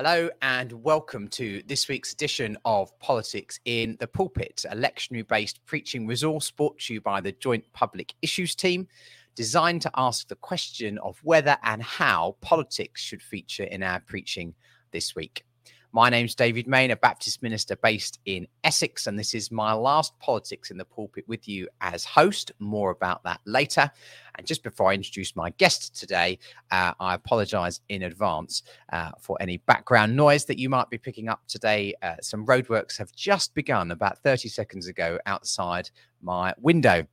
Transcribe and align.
Hello 0.00 0.30
and 0.42 0.72
welcome 0.84 1.26
to 1.26 1.60
this 1.66 1.88
week's 1.88 2.12
edition 2.12 2.56
of 2.64 2.96
Politics 3.00 3.58
in 3.64 3.96
the 3.98 4.06
Pulpit, 4.06 4.64
a 4.70 4.76
lectionary 4.76 5.26
based 5.26 5.58
preaching 5.66 6.06
resource 6.06 6.52
brought 6.52 6.78
to 6.78 6.94
you 6.94 7.00
by 7.00 7.20
the 7.20 7.32
Joint 7.32 7.64
Public 7.72 8.14
Issues 8.22 8.54
Team, 8.54 8.86
designed 9.34 9.82
to 9.82 9.90
ask 9.96 10.28
the 10.28 10.36
question 10.36 10.98
of 10.98 11.18
whether 11.24 11.56
and 11.64 11.82
how 11.82 12.36
politics 12.40 13.02
should 13.02 13.20
feature 13.20 13.64
in 13.64 13.82
our 13.82 13.98
preaching 13.98 14.54
this 14.92 15.16
week. 15.16 15.44
My 15.92 16.10
name's 16.10 16.34
David 16.34 16.66
Main, 16.66 16.90
a 16.90 16.96
Baptist 16.96 17.42
minister 17.42 17.74
based 17.76 18.20
in 18.26 18.46
Essex, 18.62 19.06
and 19.06 19.18
this 19.18 19.32
is 19.32 19.50
my 19.50 19.72
last 19.72 20.18
Politics 20.18 20.70
in 20.70 20.76
the 20.76 20.84
Pulpit 20.84 21.24
with 21.26 21.48
you 21.48 21.66
as 21.80 22.04
host. 22.04 22.52
More 22.58 22.90
about 22.90 23.24
that 23.24 23.40
later. 23.46 23.90
And 24.34 24.46
just 24.46 24.62
before 24.62 24.90
I 24.90 24.94
introduce 24.94 25.34
my 25.34 25.48
guest 25.56 25.98
today, 25.98 26.40
uh, 26.70 26.92
I 27.00 27.14
apologize 27.14 27.80
in 27.88 28.02
advance 28.02 28.64
uh, 28.92 29.12
for 29.18 29.38
any 29.40 29.56
background 29.56 30.14
noise 30.14 30.44
that 30.44 30.58
you 30.58 30.68
might 30.68 30.90
be 30.90 30.98
picking 30.98 31.30
up 31.30 31.40
today. 31.48 31.94
Uh, 32.02 32.16
some 32.20 32.44
roadworks 32.44 32.98
have 32.98 33.10
just 33.12 33.54
begun 33.54 33.90
about 33.90 34.18
30 34.18 34.50
seconds 34.50 34.88
ago 34.88 35.18
outside 35.24 35.88
my 36.20 36.52
window. 36.60 37.06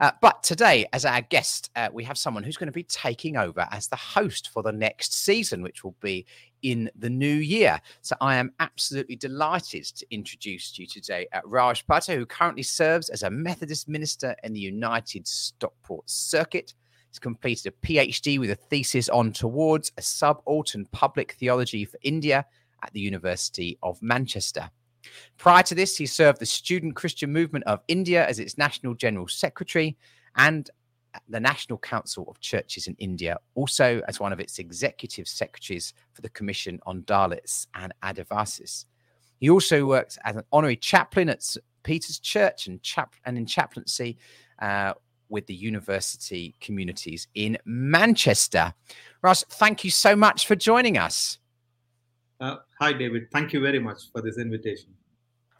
Uh, 0.00 0.12
but 0.20 0.42
today, 0.42 0.86
as 0.92 1.04
our 1.04 1.22
guest, 1.22 1.70
uh, 1.76 1.88
we 1.92 2.04
have 2.04 2.18
someone 2.18 2.42
who's 2.42 2.56
going 2.56 2.68
to 2.68 2.72
be 2.72 2.84
taking 2.84 3.36
over 3.36 3.66
as 3.70 3.88
the 3.88 3.96
host 3.96 4.50
for 4.50 4.62
the 4.62 4.72
next 4.72 5.14
season, 5.14 5.62
which 5.62 5.82
will 5.82 5.96
be 6.00 6.26
in 6.64 6.90
the 6.96 7.10
new 7.10 7.26
year. 7.26 7.80
So 8.00 8.16
I 8.20 8.36
am 8.36 8.52
absolutely 8.58 9.16
delighted 9.16 9.84
to 9.84 10.06
introduce 10.10 10.72
to 10.72 10.82
you 10.82 10.88
today 10.88 11.28
at 11.32 11.46
Raj 11.46 11.86
Patta, 11.86 12.14
who 12.14 12.26
currently 12.26 12.64
serves 12.64 13.10
as 13.10 13.22
a 13.22 13.30
Methodist 13.30 13.88
minister 13.88 14.34
in 14.42 14.54
the 14.54 14.60
United 14.60 15.28
Stockport 15.28 16.08
Circuit. 16.10 16.74
He's 17.10 17.18
completed 17.18 17.72
a 17.72 17.86
PhD 17.86 18.40
with 18.40 18.50
a 18.50 18.56
thesis 18.56 19.08
on 19.10 19.32
towards 19.32 19.92
a 19.98 20.02
subaltern 20.02 20.86
public 20.86 21.32
theology 21.32 21.84
for 21.84 21.98
India 22.02 22.44
at 22.82 22.92
the 22.92 23.00
University 23.00 23.78
of 23.82 24.02
Manchester. 24.02 24.70
Prior 25.36 25.62
to 25.64 25.74
this, 25.74 25.98
he 25.98 26.06
served 26.06 26.40
the 26.40 26.46
Student 26.46 26.96
Christian 26.96 27.30
Movement 27.30 27.66
of 27.66 27.80
India 27.88 28.26
as 28.26 28.38
its 28.38 28.56
National 28.56 28.94
General 28.94 29.28
Secretary 29.28 29.96
and 30.36 30.70
the 31.28 31.40
National 31.40 31.78
Council 31.78 32.26
of 32.28 32.40
Churches 32.40 32.86
in 32.86 32.94
India, 32.98 33.38
also 33.54 34.02
as 34.08 34.20
one 34.20 34.32
of 34.32 34.40
its 34.40 34.58
executive 34.58 35.28
secretaries 35.28 35.94
for 36.12 36.22
the 36.22 36.28
Commission 36.30 36.80
on 36.86 37.02
Dalits 37.02 37.66
and 37.74 37.92
Adivasis. 38.02 38.86
He 39.38 39.50
also 39.50 39.84
worked 39.86 40.18
as 40.24 40.36
an 40.36 40.44
honorary 40.52 40.76
chaplain 40.76 41.28
at 41.28 41.42
St. 41.42 41.64
Peter's 41.82 42.18
Church 42.18 42.66
and, 42.66 42.82
chap- 42.82 43.16
and 43.24 43.36
in 43.36 43.46
chaplaincy 43.46 44.16
uh, 44.60 44.94
with 45.28 45.46
the 45.46 45.54
university 45.54 46.54
communities 46.60 47.28
in 47.34 47.58
Manchester. 47.64 48.72
Raj, 49.22 49.42
thank 49.44 49.84
you 49.84 49.90
so 49.90 50.16
much 50.16 50.46
for 50.46 50.56
joining 50.56 50.96
us. 50.96 51.38
Uh, 52.40 52.56
hi, 52.80 52.92
David. 52.92 53.30
Thank 53.30 53.52
you 53.52 53.60
very 53.60 53.78
much 53.78 54.10
for 54.12 54.20
this 54.20 54.38
invitation. 54.38 54.93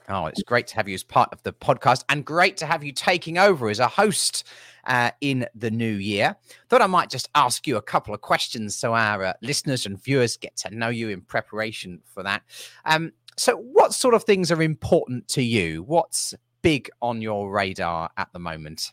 Oh, 0.08 0.26
it's 0.26 0.42
great 0.42 0.66
to 0.68 0.76
have 0.76 0.86
you 0.86 0.94
as 0.94 1.02
part 1.02 1.32
of 1.32 1.42
the 1.44 1.52
podcast 1.52 2.04
and 2.10 2.24
great 2.24 2.58
to 2.58 2.66
have 2.66 2.84
you 2.84 2.92
taking 2.92 3.38
over 3.38 3.70
as 3.70 3.78
a 3.78 3.88
host 3.88 4.46
uh, 4.86 5.10
in 5.22 5.46
the 5.54 5.70
new 5.70 5.94
year. 5.94 6.36
Thought 6.68 6.82
I 6.82 6.86
might 6.86 7.08
just 7.08 7.30
ask 7.34 7.66
you 7.66 7.76
a 7.76 7.82
couple 7.82 8.14
of 8.14 8.20
questions 8.20 8.76
so 8.76 8.94
our 8.94 9.24
uh, 9.24 9.32
listeners 9.40 9.86
and 9.86 10.02
viewers 10.02 10.36
get 10.36 10.56
to 10.58 10.74
know 10.74 10.90
you 10.90 11.08
in 11.08 11.22
preparation 11.22 12.02
for 12.04 12.22
that. 12.22 12.42
Um, 12.84 13.12
so, 13.36 13.56
what 13.56 13.94
sort 13.94 14.14
of 14.14 14.24
things 14.24 14.52
are 14.52 14.62
important 14.62 15.26
to 15.28 15.42
you? 15.42 15.82
What's 15.84 16.34
big 16.60 16.90
on 17.00 17.22
your 17.22 17.50
radar 17.50 18.10
at 18.16 18.32
the 18.32 18.38
moment? 18.38 18.92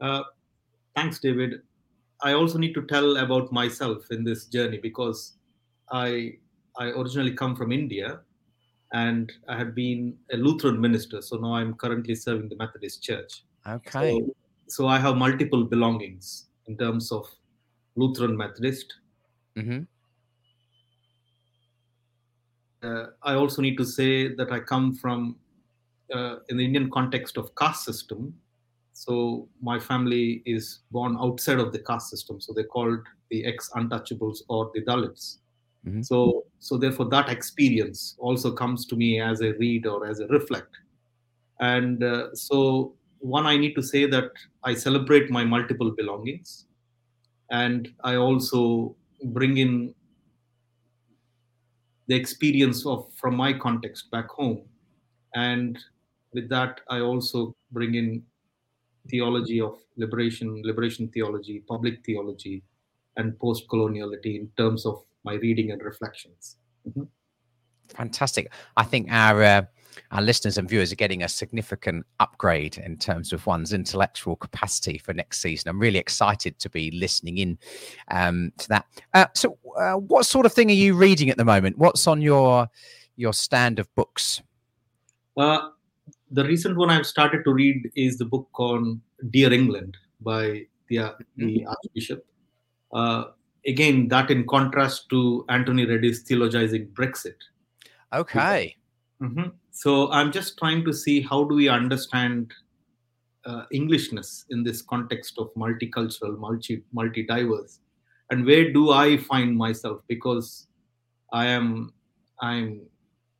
Uh, 0.00 0.22
thanks, 0.96 1.18
David. 1.18 1.62
I 2.22 2.32
also 2.32 2.58
need 2.58 2.74
to 2.74 2.82
tell 2.82 3.18
about 3.18 3.52
myself 3.52 4.10
in 4.10 4.24
this 4.24 4.46
journey 4.46 4.78
because 4.78 5.34
I 5.90 6.38
I 6.78 6.86
originally 6.90 7.32
come 7.32 7.54
from 7.54 7.72
India 7.72 8.20
and 8.92 9.32
I 9.48 9.56
had 9.56 9.74
been 9.74 10.16
a 10.32 10.36
Lutheran 10.36 10.80
minister. 10.80 11.20
So 11.22 11.36
now 11.36 11.54
I'm 11.54 11.74
currently 11.74 12.14
serving 12.14 12.48
the 12.48 12.56
Methodist 12.56 13.02
Church. 13.02 13.44
Okay. 13.66 14.18
So, 14.18 14.34
so 14.68 14.86
I 14.86 14.98
have 14.98 15.16
multiple 15.16 15.64
belongings 15.64 16.46
in 16.66 16.76
terms 16.76 17.12
of 17.12 17.26
Lutheran 17.96 18.36
Methodist. 18.36 18.94
Mm-hmm. 19.56 19.82
Uh, 22.82 23.06
I 23.22 23.34
also 23.34 23.60
need 23.60 23.76
to 23.76 23.84
say 23.84 24.34
that 24.34 24.52
I 24.52 24.60
come 24.60 24.94
from, 24.94 25.36
uh, 26.14 26.36
in 26.48 26.56
the 26.56 26.64
Indian 26.64 26.90
context 26.90 27.36
of 27.36 27.54
caste 27.56 27.84
system. 27.84 28.34
So 28.92 29.48
my 29.60 29.78
family 29.78 30.42
is 30.46 30.80
born 30.90 31.16
outside 31.20 31.58
of 31.58 31.72
the 31.72 31.80
caste 31.80 32.10
system. 32.10 32.40
So 32.40 32.52
they're 32.52 32.64
called 32.64 33.00
the 33.30 33.44
ex-untouchables 33.44 34.38
or 34.48 34.70
the 34.74 34.82
Dalits. 34.82 35.38
Mm-hmm. 35.86 36.02
So, 36.02 36.44
so 36.60 36.76
therefore, 36.76 37.08
that 37.10 37.28
experience 37.28 38.16
also 38.18 38.52
comes 38.52 38.86
to 38.86 38.96
me 38.96 39.20
as 39.20 39.40
a 39.40 39.52
read 39.54 39.86
or 39.86 40.06
as 40.06 40.20
a 40.20 40.26
reflect. 40.26 40.76
And 41.60 42.02
uh, 42.02 42.34
so, 42.34 42.94
one, 43.20 43.46
I 43.46 43.56
need 43.56 43.74
to 43.74 43.82
say 43.82 44.06
that 44.06 44.30
I 44.64 44.74
celebrate 44.74 45.30
my 45.30 45.44
multiple 45.44 45.90
belongings, 45.90 46.66
and 47.50 47.88
I 48.04 48.16
also 48.16 48.94
bring 49.24 49.56
in 49.58 49.94
the 52.06 52.14
experience 52.14 52.86
of 52.86 53.12
from 53.14 53.36
my 53.36 53.52
context 53.52 54.10
back 54.10 54.28
home, 54.28 54.62
and 55.34 55.78
with 56.32 56.48
that, 56.48 56.80
I 56.88 57.00
also 57.00 57.54
bring 57.72 57.94
in 57.94 58.22
theology 59.08 59.60
of 59.60 59.78
liberation, 59.96 60.62
liberation 60.64 61.08
theology, 61.08 61.62
public 61.66 62.04
theology, 62.04 62.62
and 63.16 63.38
post-coloniality 63.38 64.38
in 64.38 64.50
terms 64.56 64.84
of 64.86 65.02
my 65.24 65.34
reading 65.34 65.70
and 65.70 65.82
reflections. 65.82 66.56
Mm-hmm. 66.88 67.04
Fantastic. 67.88 68.52
I 68.76 68.84
think 68.84 69.10
our 69.10 69.42
uh, 69.42 69.62
our 70.10 70.22
listeners 70.22 70.58
and 70.58 70.68
viewers 70.68 70.92
are 70.92 70.96
getting 70.96 71.22
a 71.22 71.28
significant 71.28 72.06
upgrade 72.20 72.78
in 72.78 72.96
terms 72.96 73.32
of 73.32 73.46
one's 73.46 73.72
intellectual 73.72 74.36
capacity 74.36 74.98
for 74.98 75.12
next 75.12 75.40
season. 75.40 75.68
I'm 75.68 75.78
really 75.78 75.98
excited 75.98 76.58
to 76.60 76.70
be 76.70 76.90
listening 76.92 77.38
in 77.38 77.58
um, 78.10 78.52
to 78.58 78.68
that. 78.68 78.86
Uh, 79.14 79.26
so, 79.34 79.58
uh, 79.78 79.94
what 79.94 80.26
sort 80.26 80.46
of 80.46 80.52
thing 80.52 80.70
are 80.70 80.74
you 80.74 80.94
reading 80.94 81.30
at 81.30 81.36
the 81.36 81.44
moment? 81.44 81.78
What's 81.78 82.06
on 82.06 82.22
your 82.22 82.68
your 83.16 83.32
stand 83.32 83.78
of 83.78 83.92
books? 83.94 84.42
Uh, 85.36 85.70
the 86.30 86.44
recent 86.44 86.76
one 86.76 86.90
I've 86.90 87.06
started 87.06 87.44
to 87.44 87.52
read 87.52 87.90
is 87.96 88.18
the 88.18 88.24
book 88.24 88.48
on 88.58 89.00
Dear 89.30 89.52
England 89.52 89.96
by 90.20 90.66
the, 90.88 90.98
uh, 90.98 91.12
the 91.36 91.44
mm-hmm. 91.44 91.68
Archbishop. 91.68 92.24
Again, 93.68 94.08
that 94.08 94.30
in 94.30 94.46
contrast 94.46 95.08
to 95.10 95.44
Anthony 95.48 95.84
Reddie's 95.84 96.24
theologizing 96.24 96.88
Brexit. 96.94 97.36
Okay. 98.12 98.74
Mm-hmm. 99.22 99.50
So 99.70 100.10
I'm 100.10 100.32
just 100.32 100.58
trying 100.58 100.84
to 100.86 100.92
see 100.92 101.20
how 101.20 101.44
do 101.44 101.54
we 101.54 101.68
understand 101.68 102.52
uh, 103.44 103.64
Englishness 103.72 104.46
in 104.50 104.64
this 104.64 104.82
context 104.82 105.38
of 105.38 105.52
multicultural, 105.54 106.38
multi 106.38 106.82
multi 106.92 107.24
diverse, 107.24 107.80
and 108.30 108.44
where 108.44 108.72
do 108.72 108.90
I 108.90 109.16
find 109.16 109.56
myself? 109.56 110.02
Because 110.08 110.66
I 111.32 111.46
am 111.46 111.92
I'm 112.40 112.80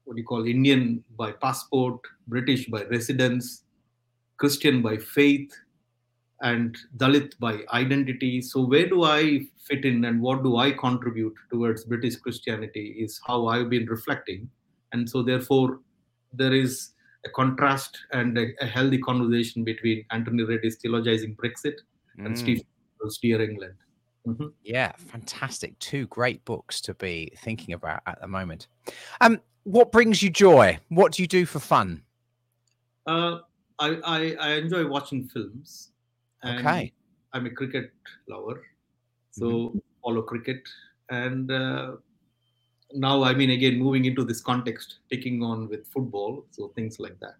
what 0.05 0.15
do 0.15 0.21
you 0.21 0.27
call 0.27 0.47
Indian 0.47 1.05
by 1.17 1.33
passport, 1.33 2.01
British 2.27 2.67
by 2.67 2.85
residence, 2.85 3.65
Christian 4.39 4.81
by 4.81 4.97
faith, 4.97 5.53
and 6.43 6.77
Dalit 6.97 7.39
by 7.39 7.61
identity. 7.73 8.41
So, 8.41 8.65
where 8.65 8.89
do 8.89 9.05
I 9.05 9.47
fit 9.65 9.85
in 9.85 10.05
and 10.05 10.21
what 10.21 10.43
do 10.43 10.57
I 10.57 10.73
contribute 10.73 11.35
towards 11.51 11.85
British 11.85 12.17
Christianity 12.17 12.97
is 12.99 13.21
how 13.27 13.47
I've 13.49 13.69
been 13.69 13.87
reflecting. 13.87 14.49
And 14.93 15.09
so, 15.09 15.23
therefore, 15.23 15.81
there 16.33 16.55
is 16.55 16.93
a 17.25 17.31
contrast 17.31 17.99
and 18.13 18.39
a, 18.39 18.53
a 18.61 18.67
healthy 18.67 18.99
conversation 18.99 19.65
between 19.65 20.05
Anthony 20.11 20.45
Reddie's 20.45 20.79
theologizing 20.79 21.37
Brexit 21.37 21.75
and 22.19 22.35
mm. 22.35 22.39
Steve 22.39 22.63
Dear 23.23 23.43
England. 23.43 23.75
Mm-hmm. 24.27 24.47
Yeah, 24.63 24.93
fantastic. 24.97 25.79
Two 25.79 26.07
great 26.09 26.45
books 26.45 26.81
to 26.83 26.95
be 26.95 27.33
thinking 27.39 27.75
about 27.75 28.03
at 28.07 28.21
the 28.21 28.29
moment. 28.29 28.69
Um, 29.21 29.41
what 29.65 29.93
brings 29.93 30.23
you 30.23 30.31
joy? 30.31 30.79
What 30.89 31.13
do 31.13 31.23
you 31.23 31.29
do 31.29 31.47
for 31.47 31.61
fun? 31.61 32.03
Uh, 33.07 33.39
I, 33.79 33.99
I, 34.05 34.37
I 34.41 34.49
enjoy 34.55 34.87
watching 34.87 35.29
films. 35.29 35.93
Okay. 36.45 36.93
I'm 37.33 37.47
a 37.47 37.51
cricket 37.51 37.93
lover, 38.29 38.65
so 39.31 39.47
mm-hmm. 39.47 39.79
follow 40.03 40.23
cricket. 40.23 40.63
And 41.11 41.51
uh, 41.51 41.97
now, 42.93 43.23
I 43.23 43.35
mean, 43.35 43.51
again, 43.51 43.79
moving 43.79 44.05
into 44.05 44.25
this 44.25 44.41
context, 44.41 45.01
taking 45.11 45.43
on 45.43 45.69
with 45.69 45.87
football, 45.89 46.47
so 46.51 46.69
things 46.75 46.99
like 46.99 47.19
that. 47.21 47.37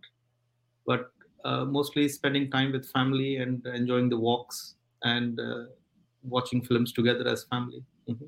But 0.87 1.11
uh, 1.45 1.65
mostly 1.65 2.09
spending 2.09 2.51
time 2.51 2.73
with 2.73 2.91
family 2.91 3.37
and 3.37 3.65
enjoying 3.67 4.09
the 4.09 4.19
walks 4.19 4.75
and 5.03 5.39
uh, 5.39 5.65
watching 6.23 6.63
films 6.63 6.93
together 6.93 7.27
as 7.29 7.45
family. 7.45 7.83
Mm-hmm. 8.09 8.27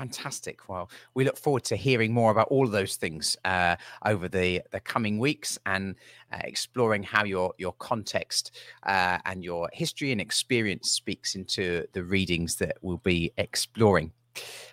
Fantastic. 0.00 0.66
Well, 0.66 0.90
we 1.12 1.26
look 1.26 1.36
forward 1.36 1.64
to 1.64 1.76
hearing 1.76 2.14
more 2.14 2.30
about 2.30 2.48
all 2.48 2.64
of 2.64 2.72
those 2.72 2.96
things 2.96 3.36
uh, 3.44 3.76
over 4.06 4.30
the, 4.30 4.62
the 4.70 4.80
coming 4.80 5.18
weeks 5.18 5.58
and 5.66 5.94
uh, 6.32 6.38
exploring 6.44 7.02
how 7.02 7.24
your 7.24 7.52
your 7.58 7.74
context 7.74 8.56
uh, 8.84 9.18
and 9.26 9.44
your 9.44 9.68
history 9.74 10.10
and 10.10 10.18
experience 10.18 10.90
speaks 10.90 11.34
into 11.34 11.84
the 11.92 12.02
readings 12.02 12.56
that 12.56 12.78
we'll 12.80 12.96
be 13.04 13.30
exploring. 13.36 14.10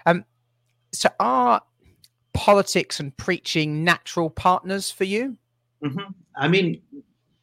Um, 0.05 0.23
so, 0.93 1.09
are 1.19 1.61
politics 2.31 3.01
and 3.01 3.15
preaching 3.17 3.83
natural 3.83 4.29
partners 4.29 4.89
for 4.89 5.03
you? 5.03 5.35
Mm-hmm. 5.83 6.09
I 6.37 6.47
mean, 6.47 6.81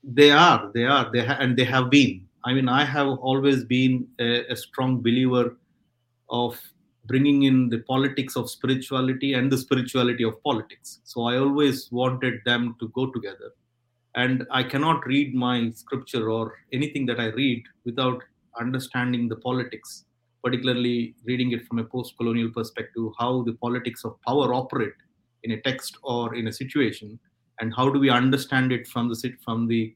they 0.03 0.31
are, 0.31 0.71
they 0.73 0.85
are, 0.85 1.11
they 1.13 1.23
ha- 1.23 1.37
and 1.39 1.55
they 1.55 1.65
have 1.65 1.91
been. 1.91 2.27
I 2.47 2.55
mean, 2.55 2.67
I 2.67 2.83
have 2.87 3.09
always 3.09 3.63
been 3.63 4.07
a, 4.19 4.51
a 4.51 4.57
strong 4.57 5.03
believer 5.03 5.59
of 6.31 6.59
bringing 7.07 7.43
in 7.43 7.69
the 7.69 7.81
politics 7.81 8.37
of 8.37 8.51
spirituality 8.51 9.35
and 9.35 9.51
the 9.51 9.59
spirituality 9.59 10.25
of 10.25 10.43
politics. 10.43 11.01
So 11.05 11.25
I 11.25 11.39
always 11.39 11.91
wanted 11.93 12.41
them 12.45 12.77
to 12.81 12.89
go 12.89 13.11
together. 13.11 13.53
And 14.15 14.47
I 14.51 14.63
cannot 14.63 15.05
read 15.07 15.35
my 15.35 15.71
scripture 15.71 16.31
or 16.31 16.55
anything 16.73 17.05
that 17.07 17.21
I 17.21 17.27
read 17.27 17.65
without 17.85 18.23
understanding 18.59 19.29
the 19.29 19.37
politics, 19.37 20.05
particularly 20.43 21.17
reading 21.25 21.53
it 21.53 21.67
from 21.67 21.79
a 21.81 21.85
post 21.85 22.17
colonial 22.17 22.51
perspective, 22.51 23.09
how 23.19 23.43
the 23.43 23.55
politics 23.55 24.05
of 24.05 24.21
power 24.23 24.55
operate 24.55 24.95
in 25.43 25.53
a 25.53 25.61
text 25.63 25.99
or 26.03 26.35
in 26.35 26.47
a 26.47 26.53
situation, 26.53 27.19
and 27.61 27.75
how 27.75 27.91
do 27.91 27.99
we 27.99 28.09
understand 28.09 28.73
it 28.73 28.87
from 28.87 29.09
the 29.09 29.35
from 29.45 29.67
the 29.67 29.95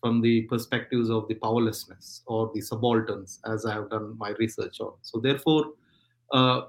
from 0.00 0.20
the 0.20 0.42
perspectives 0.42 1.10
of 1.10 1.26
the 1.28 1.34
powerlessness 1.34 2.22
or 2.26 2.50
the 2.54 2.60
subalterns, 2.60 3.40
as 3.44 3.66
I 3.66 3.74
have 3.74 3.90
done 3.90 4.16
my 4.16 4.30
research 4.38 4.80
on. 4.80 4.92
So 5.02 5.18
therefore, 5.18 5.72
uh, 6.32 6.62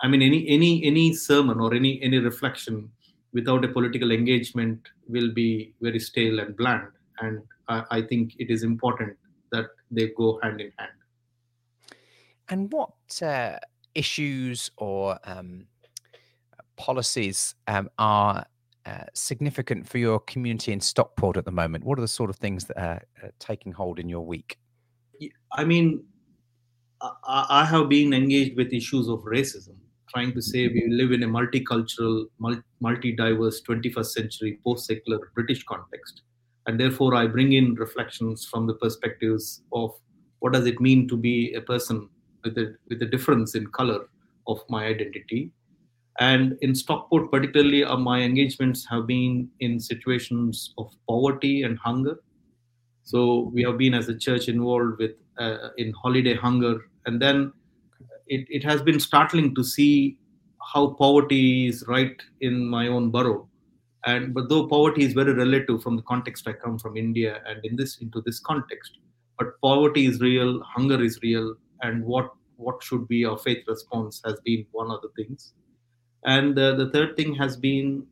I 0.00 0.08
mean, 0.08 0.22
any 0.22 0.48
any 0.48 0.84
any 0.84 1.14
sermon 1.14 1.60
or 1.60 1.74
any 1.74 2.00
any 2.02 2.18
reflection 2.18 2.90
without 3.32 3.64
a 3.64 3.68
political 3.68 4.10
engagement 4.10 4.80
will 5.08 5.32
be 5.32 5.74
very 5.80 5.98
stale 5.98 6.40
and 6.40 6.56
bland. 6.56 6.88
And 7.20 7.42
I, 7.68 7.84
I 7.90 8.02
think 8.02 8.34
it 8.38 8.50
is 8.50 8.62
important 8.62 9.16
that 9.52 9.66
they 9.90 10.08
go 10.16 10.38
hand 10.42 10.60
in 10.60 10.72
hand. 10.78 10.92
And 12.48 12.72
what 12.72 12.92
uh, 13.22 13.58
issues 13.94 14.70
or 14.78 15.18
um, 15.24 15.66
policies 16.76 17.54
um, 17.66 17.90
are 17.98 18.46
uh, 18.86 19.04
significant 19.12 19.86
for 19.86 19.98
your 19.98 20.18
community 20.20 20.72
in 20.72 20.80
Stockport 20.80 21.36
at 21.36 21.44
the 21.44 21.50
moment? 21.50 21.84
What 21.84 21.98
are 21.98 22.02
the 22.02 22.08
sort 22.08 22.30
of 22.30 22.36
things 22.36 22.64
that 22.66 22.78
are 22.78 23.02
uh, 23.22 23.28
taking 23.38 23.72
hold 23.72 23.98
in 23.98 24.08
your 24.08 24.24
week? 24.24 24.58
I 25.52 25.64
mean, 25.64 26.04
I, 27.00 27.46
I 27.48 27.64
have 27.64 27.88
been 27.88 28.12
engaged 28.12 28.56
with 28.56 28.72
issues 28.72 29.08
of 29.08 29.20
racism, 29.20 29.76
trying 30.08 30.32
to 30.34 30.42
say 30.42 30.68
we 30.68 30.88
live 30.88 31.12
in 31.12 31.22
a 31.22 31.26
multicultural, 31.26 32.26
multi 32.80 33.12
diverse 33.12 33.62
21st 33.62 34.06
century 34.06 34.58
post 34.64 34.86
secular 34.86 35.30
British 35.34 35.64
context. 35.64 36.22
And 36.66 36.78
therefore, 36.78 37.14
I 37.14 37.26
bring 37.26 37.52
in 37.54 37.74
reflections 37.74 38.44
from 38.44 38.66
the 38.66 38.74
perspectives 38.74 39.62
of 39.72 39.94
what 40.40 40.52
does 40.52 40.66
it 40.66 40.80
mean 40.80 41.08
to 41.08 41.16
be 41.16 41.54
a 41.54 41.60
person 41.60 42.08
with 42.44 42.58
a, 42.58 42.76
with 42.88 43.02
a 43.02 43.06
difference 43.06 43.54
in 43.54 43.66
color 43.68 44.08
of 44.46 44.62
my 44.68 44.84
identity 44.86 45.52
and 46.18 46.58
in 46.62 46.74
Stockport, 46.74 47.30
particularly, 47.30 47.84
uh, 47.84 47.96
my 47.96 48.20
engagements 48.22 48.84
have 48.90 49.06
been 49.06 49.48
in 49.60 49.78
situations 49.78 50.74
of 50.76 50.92
poverty 51.08 51.62
and 51.62 51.78
hunger. 51.78 52.16
So 53.04 53.50
we 53.54 53.62
have 53.62 53.78
been 53.78 53.94
as 53.94 54.08
a 54.08 54.18
church 54.18 54.48
involved 54.48 54.98
with 54.98 55.12
uh, 55.38 55.68
in 55.76 55.92
holiday 55.92 56.34
hunger, 56.34 56.80
and 57.06 57.20
then 57.20 57.52
it, 58.26 58.46
it 58.48 58.64
has 58.64 58.82
been 58.82 59.00
startling 59.00 59.54
to 59.54 59.64
see 59.64 60.18
how 60.72 60.88
poverty 60.98 61.66
is 61.66 61.84
right 61.88 62.20
in 62.40 62.66
my 62.66 62.88
own 62.88 63.10
borough. 63.10 63.48
And 64.06 64.32
but 64.32 64.48
though 64.48 64.66
poverty 64.68 65.04
is 65.04 65.12
very 65.12 65.32
relative 65.32 65.82
from 65.82 65.96
the 65.96 66.02
context 66.02 66.46
I 66.46 66.52
come 66.52 66.78
from 66.78 66.96
India 66.96 67.42
and 67.46 67.64
in 67.64 67.76
this 67.76 67.98
into 67.98 68.22
this 68.24 68.38
context, 68.38 68.98
but 69.38 69.60
poverty 69.60 70.06
is 70.06 70.20
real, 70.20 70.62
hunger 70.62 71.02
is 71.02 71.18
real, 71.22 71.54
and 71.82 72.04
what 72.04 72.30
what 72.56 72.82
should 72.82 73.08
be 73.08 73.24
our 73.24 73.38
faith 73.38 73.64
response 73.66 74.20
has 74.24 74.40
been 74.44 74.66
one 74.72 74.90
of 74.90 75.00
the 75.02 75.08
things. 75.16 75.52
And 76.24 76.58
uh, 76.58 76.74
the 76.74 76.90
third 76.90 77.16
thing 77.16 77.34
has 77.36 77.56
been 77.56 78.06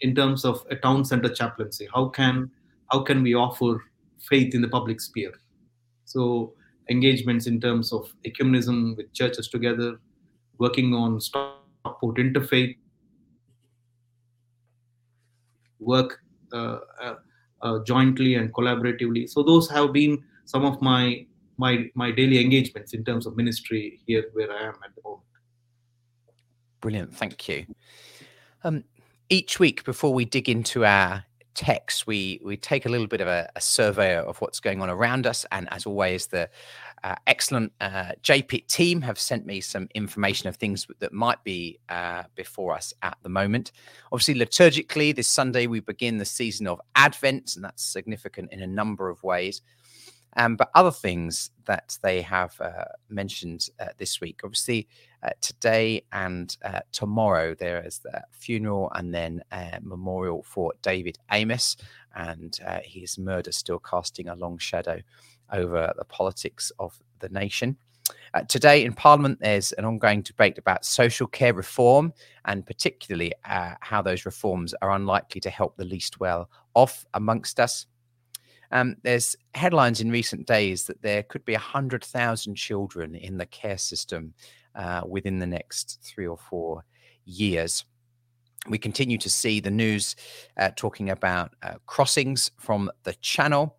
in 0.00 0.14
terms 0.14 0.44
of 0.44 0.64
a 0.70 0.76
town 0.76 1.04
center 1.04 1.28
chaplaincy. 1.28 1.88
How 1.92 2.08
can 2.08 2.50
how 2.90 3.00
can 3.00 3.22
we 3.22 3.34
offer 3.34 3.82
faith 4.28 4.54
in 4.54 4.62
the 4.62 4.68
public 4.68 5.00
sphere? 5.00 5.32
So 6.04 6.54
engagements 6.88 7.46
in 7.46 7.60
terms 7.60 7.92
of 7.92 8.12
ecumenism 8.26 8.96
with 8.96 9.12
churches 9.12 9.48
together 9.48 9.98
working 10.58 10.94
on 10.94 11.20
stockport 11.20 12.16
interfaith 12.16 12.76
work 15.80 16.20
uh, 16.52 16.78
uh, 17.02 17.14
uh, 17.62 17.78
jointly 17.84 18.34
and 18.34 18.52
collaboratively 18.52 19.28
so 19.28 19.42
those 19.42 19.68
have 19.70 19.92
been 19.92 20.22
some 20.44 20.64
of 20.64 20.80
my 20.82 21.26
my 21.56 21.90
my 21.94 22.10
daily 22.10 22.40
engagements 22.40 22.92
in 22.92 23.04
terms 23.04 23.26
of 23.26 23.36
ministry 23.36 24.00
here 24.06 24.24
where 24.34 24.50
i 24.52 24.62
am 24.62 24.74
at 24.84 24.94
the 24.94 25.02
moment 25.04 25.24
Brilliant. 26.84 27.16
Thank 27.16 27.48
you. 27.48 27.64
Um, 28.62 28.84
each 29.30 29.58
week, 29.58 29.84
before 29.84 30.12
we 30.12 30.26
dig 30.26 30.50
into 30.50 30.84
our 30.84 31.24
text, 31.54 32.06
we 32.06 32.40
we 32.44 32.56
take 32.56 32.86
a 32.86 32.88
little 32.88 33.06
bit 33.06 33.20
of 33.20 33.28
a, 33.28 33.48
a 33.56 33.60
survey 33.60 34.16
of 34.16 34.40
what's 34.40 34.60
going 34.60 34.82
on 34.82 34.90
around 34.90 35.26
us. 35.26 35.46
And 35.52 35.68
as 35.72 35.86
always, 35.86 36.26
the 36.26 36.48
uh, 37.02 37.14
excellent 37.26 37.72
uh, 37.80 38.12
JPIT 38.22 38.66
team 38.66 39.02
have 39.02 39.18
sent 39.18 39.44
me 39.46 39.60
some 39.60 39.88
information 39.94 40.48
of 40.48 40.56
things 40.56 40.86
that 41.00 41.12
might 41.12 41.42
be 41.44 41.78
uh, 41.88 42.24
before 42.34 42.74
us 42.74 42.92
at 43.02 43.18
the 43.22 43.28
moment. 43.28 43.72
Obviously, 44.10 44.34
liturgically, 44.34 45.14
this 45.14 45.28
Sunday 45.28 45.66
we 45.66 45.80
begin 45.80 46.18
the 46.18 46.24
season 46.24 46.66
of 46.66 46.80
Advent, 46.94 47.56
and 47.56 47.64
that's 47.64 47.82
significant 47.82 48.52
in 48.52 48.62
a 48.62 48.66
number 48.66 49.08
of 49.08 49.22
ways. 49.22 49.62
Um, 50.36 50.56
but 50.56 50.70
other 50.74 50.90
things 50.90 51.50
that 51.66 51.96
they 52.02 52.20
have 52.22 52.60
uh, 52.60 52.86
mentioned 53.08 53.68
uh, 53.78 53.88
this 53.98 54.20
week, 54.20 54.40
obviously, 54.42 54.88
today 55.40 56.02
and 56.12 56.56
uh, 56.64 56.80
tomorrow 56.92 57.54
there 57.54 57.84
is 57.84 57.98
the 57.98 58.22
funeral 58.30 58.90
and 58.94 59.14
then 59.14 59.42
a 59.52 59.78
memorial 59.82 60.42
for 60.42 60.72
David 60.82 61.18
Amess, 61.32 61.76
and 62.14 62.58
uh, 62.66 62.80
his 62.84 63.18
murder 63.18 63.52
still 63.52 63.78
casting 63.78 64.28
a 64.28 64.34
long 64.34 64.58
shadow 64.58 65.00
over 65.52 65.92
the 65.96 66.04
politics 66.04 66.72
of 66.78 67.00
the 67.20 67.28
nation. 67.28 67.76
Uh, 68.34 68.42
today 68.48 68.84
in 68.84 68.92
Parliament, 68.92 69.38
there's 69.40 69.72
an 69.72 69.84
ongoing 69.84 70.20
debate 70.20 70.58
about 70.58 70.84
social 70.84 71.26
care 71.26 71.54
reform 71.54 72.12
and 72.44 72.66
particularly 72.66 73.32
uh, 73.44 73.74
how 73.80 74.02
those 74.02 74.26
reforms 74.26 74.74
are 74.82 74.90
unlikely 74.92 75.40
to 75.40 75.50
help 75.50 75.76
the 75.76 75.84
least 75.84 76.20
well 76.20 76.50
off 76.74 77.06
amongst 77.14 77.60
us. 77.60 77.86
Um, 78.72 78.96
there's 79.02 79.36
headlines 79.54 80.00
in 80.00 80.10
recent 80.10 80.46
days 80.46 80.84
that 80.86 81.00
there 81.00 81.22
could 81.22 81.44
be 81.44 81.52
100,000 81.52 82.54
children 82.56 83.14
in 83.14 83.38
the 83.38 83.46
care 83.46 83.78
system 83.78 84.34
uh, 84.74 85.02
within 85.06 85.38
the 85.38 85.46
next 85.46 85.98
three 86.02 86.26
or 86.26 86.38
four 86.38 86.84
years. 87.24 87.84
We 88.68 88.78
continue 88.78 89.18
to 89.18 89.28
see 89.28 89.60
the 89.60 89.70
news 89.70 90.16
uh, 90.56 90.70
talking 90.74 91.10
about 91.10 91.52
uh, 91.62 91.74
crossings 91.86 92.50
from 92.58 92.90
the 93.02 93.14
channel. 93.14 93.76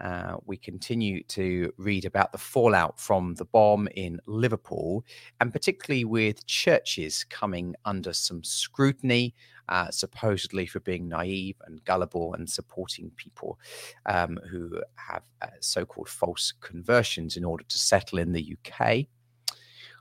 Uh, 0.00 0.36
we 0.46 0.56
continue 0.56 1.22
to 1.24 1.72
read 1.76 2.04
about 2.04 2.32
the 2.32 2.38
fallout 2.38 2.98
from 2.98 3.34
the 3.34 3.44
bomb 3.44 3.88
in 3.94 4.20
Liverpool, 4.26 5.04
and 5.40 5.52
particularly 5.52 6.04
with 6.04 6.44
churches 6.46 7.24
coming 7.30 7.74
under 7.84 8.12
some 8.12 8.42
scrutiny, 8.42 9.34
uh, 9.68 9.90
supposedly 9.90 10.66
for 10.66 10.80
being 10.80 11.08
naive 11.08 11.56
and 11.66 11.84
gullible 11.84 12.34
and 12.34 12.50
supporting 12.50 13.10
people 13.16 13.58
um, 14.06 14.38
who 14.50 14.80
have 14.96 15.22
uh, 15.40 15.46
so 15.60 15.84
called 15.84 16.08
false 16.08 16.52
conversions 16.60 17.36
in 17.36 17.44
order 17.44 17.64
to 17.68 17.78
settle 17.78 18.18
in 18.18 18.32
the 18.32 18.56
UK. 18.56 19.06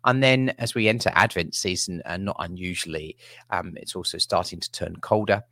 And 0.06 0.22
then 0.22 0.50
as 0.58 0.76
we 0.76 0.88
enter 0.88 1.12
Advent 1.14 1.56
season, 1.56 2.02
and 2.06 2.26
not 2.26 2.38
unusually, 2.40 3.18
um, 3.50 3.74
it's 3.78 3.96
also 3.96 4.18
starting 4.18 4.60
to 4.60 4.72
turn 4.72 4.96
colder. 4.98 5.44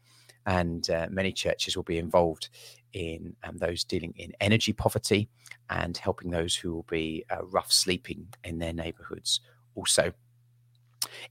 And 0.45 0.89
uh, 0.89 1.07
many 1.11 1.31
churches 1.31 1.75
will 1.75 1.83
be 1.83 1.99
involved 1.99 2.49
in 2.93 3.35
um, 3.43 3.57
those 3.57 3.83
dealing 3.83 4.13
in 4.17 4.33
energy 4.39 4.73
poverty 4.73 5.29
and 5.69 5.95
helping 5.97 6.31
those 6.31 6.55
who 6.55 6.73
will 6.73 6.85
be 6.89 7.23
uh, 7.29 7.45
rough 7.45 7.71
sleeping 7.71 8.27
in 8.43 8.57
their 8.57 8.73
neighborhoods 8.73 9.41
also. 9.75 10.11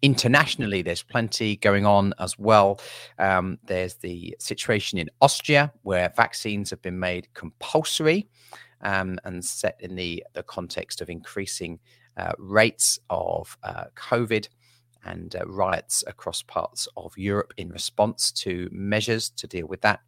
Internationally, 0.03 0.83
there's 0.83 1.03
plenty 1.03 1.57
going 1.57 1.85
on 1.85 2.15
as 2.19 2.39
well. 2.39 2.81
Um, 3.19 3.59
there's 3.65 3.95
the 3.95 4.37
situation 4.39 4.99
in 4.99 5.11
Austria 5.21 5.73
where 5.83 6.13
vaccines 6.17 6.71
have 6.71 6.83
been 6.83 6.99
made 6.99 7.29
compulsory 7.35 8.29
um, 8.83 9.19
and 9.25 9.45
set 9.45 9.77
in 9.81 9.95
the, 9.95 10.25
the 10.35 10.43
context 10.45 11.01
of 11.01 11.11
increasing 11.11 11.75
uh, 11.75 11.79
rates 12.39 12.99
of 13.11 13.57
uh, 13.63 13.85
COVID 13.97 14.49
and 15.05 15.37
uh, 15.37 15.47
riots 15.47 16.05
across 16.07 16.43
parts 16.43 16.89
of 16.97 17.17
Europe 17.17 17.53
in 17.57 17.71
response 17.71 18.33
to 18.33 18.69
measures 18.73 19.31
to 19.31 19.47
deal 19.47 19.67
with 19.67 19.81
that. 19.83 20.01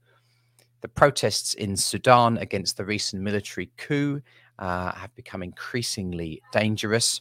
The 0.81 0.89
protests 0.89 1.55
in 1.55 1.77
Sudan 1.77 2.39
against 2.39 2.77
the 2.77 2.85
recent 2.85 3.23
military 3.23 3.71
coup 3.77 4.23
uh, 4.59 4.93
have 4.93 5.15
become 5.15 5.43
increasingly 5.43 6.43
dangerous. 6.53 7.21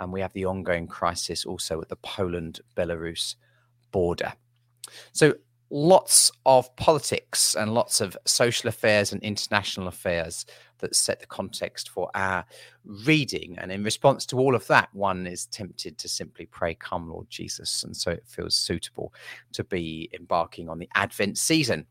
And 0.00 0.12
we 0.12 0.20
have 0.20 0.32
the 0.32 0.46
ongoing 0.46 0.86
crisis 0.86 1.44
also 1.44 1.80
at 1.80 1.88
the 1.88 1.96
Poland 1.96 2.60
Belarus 2.76 3.36
border. 3.92 4.32
So, 5.12 5.34
lots 5.70 6.30
of 6.46 6.74
politics 6.76 7.54
and 7.54 7.74
lots 7.74 8.00
of 8.00 8.16
social 8.24 8.68
affairs 8.68 9.12
and 9.12 9.22
international 9.22 9.88
affairs 9.88 10.46
that 10.78 10.94
set 10.94 11.20
the 11.20 11.26
context 11.26 11.88
for 11.88 12.10
our 12.14 12.44
reading. 12.84 13.56
And 13.58 13.72
in 13.72 13.82
response 13.82 14.26
to 14.26 14.38
all 14.38 14.54
of 14.54 14.66
that, 14.66 14.88
one 14.92 15.26
is 15.26 15.46
tempted 15.46 15.98
to 15.98 16.08
simply 16.08 16.46
pray, 16.46 16.74
Come, 16.74 17.10
Lord 17.10 17.28
Jesus. 17.30 17.84
And 17.84 17.96
so 17.96 18.10
it 18.10 18.24
feels 18.26 18.54
suitable 18.54 19.12
to 19.52 19.64
be 19.64 20.10
embarking 20.12 20.68
on 20.68 20.78
the 20.78 20.88
Advent 20.94 21.38
season. 21.38 21.86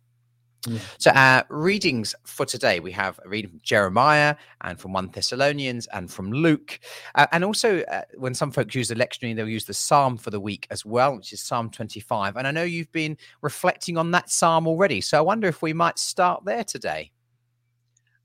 So, 0.98 1.12
our 1.12 1.46
readings 1.50 2.16
for 2.26 2.46
today, 2.46 2.80
we 2.80 2.92
have 2.94 3.20
a 3.26 3.30
reading 3.30 3.52
from 3.52 3.60
Jeremiah 3.64 4.36
and 4.62 4.80
from 4.80 4.94
1 4.94 5.10
Thessalonians 5.14 5.88
and 5.88 6.10
from 6.10 6.32
Luke. 6.32 6.80
Uh, 7.16 7.28
and 7.32 7.44
also, 7.44 7.82
uh, 7.82 8.02
when 8.16 8.34
some 8.34 8.52
folks 8.52 8.74
use 8.74 8.88
the 8.88 8.96
lectionary, 8.96 9.36
they'll 9.36 9.48
use 9.48 9.66
the 9.66 9.74
psalm 9.74 10.18
for 10.18 10.30
the 10.30 10.40
week 10.40 10.68
as 10.72 10.86
well, 10.86 11.18
which 11.18 11.34
is 11.34 11.42
Psalm 11.42 11.70
25. 11.70 12.38
And 12.38 12.48
I 12.48 12.52
know 12.52 12.64
you've 12.64 12.92
been 12.92 13.18
reflecting 13.42 13.98
on 13.98 14.12
that 14.12 14.30
psalm 14.30 14.68
already. 14.68 15.02
So, 15.02 15.18
I 15.18 15.22
wonder 15.22 15.48
if 15.48 15.62
we 15.62 15.74
might 15.74 16.00
start 16.00 16.46
there 16.46 16.64
today. 16.64 17.12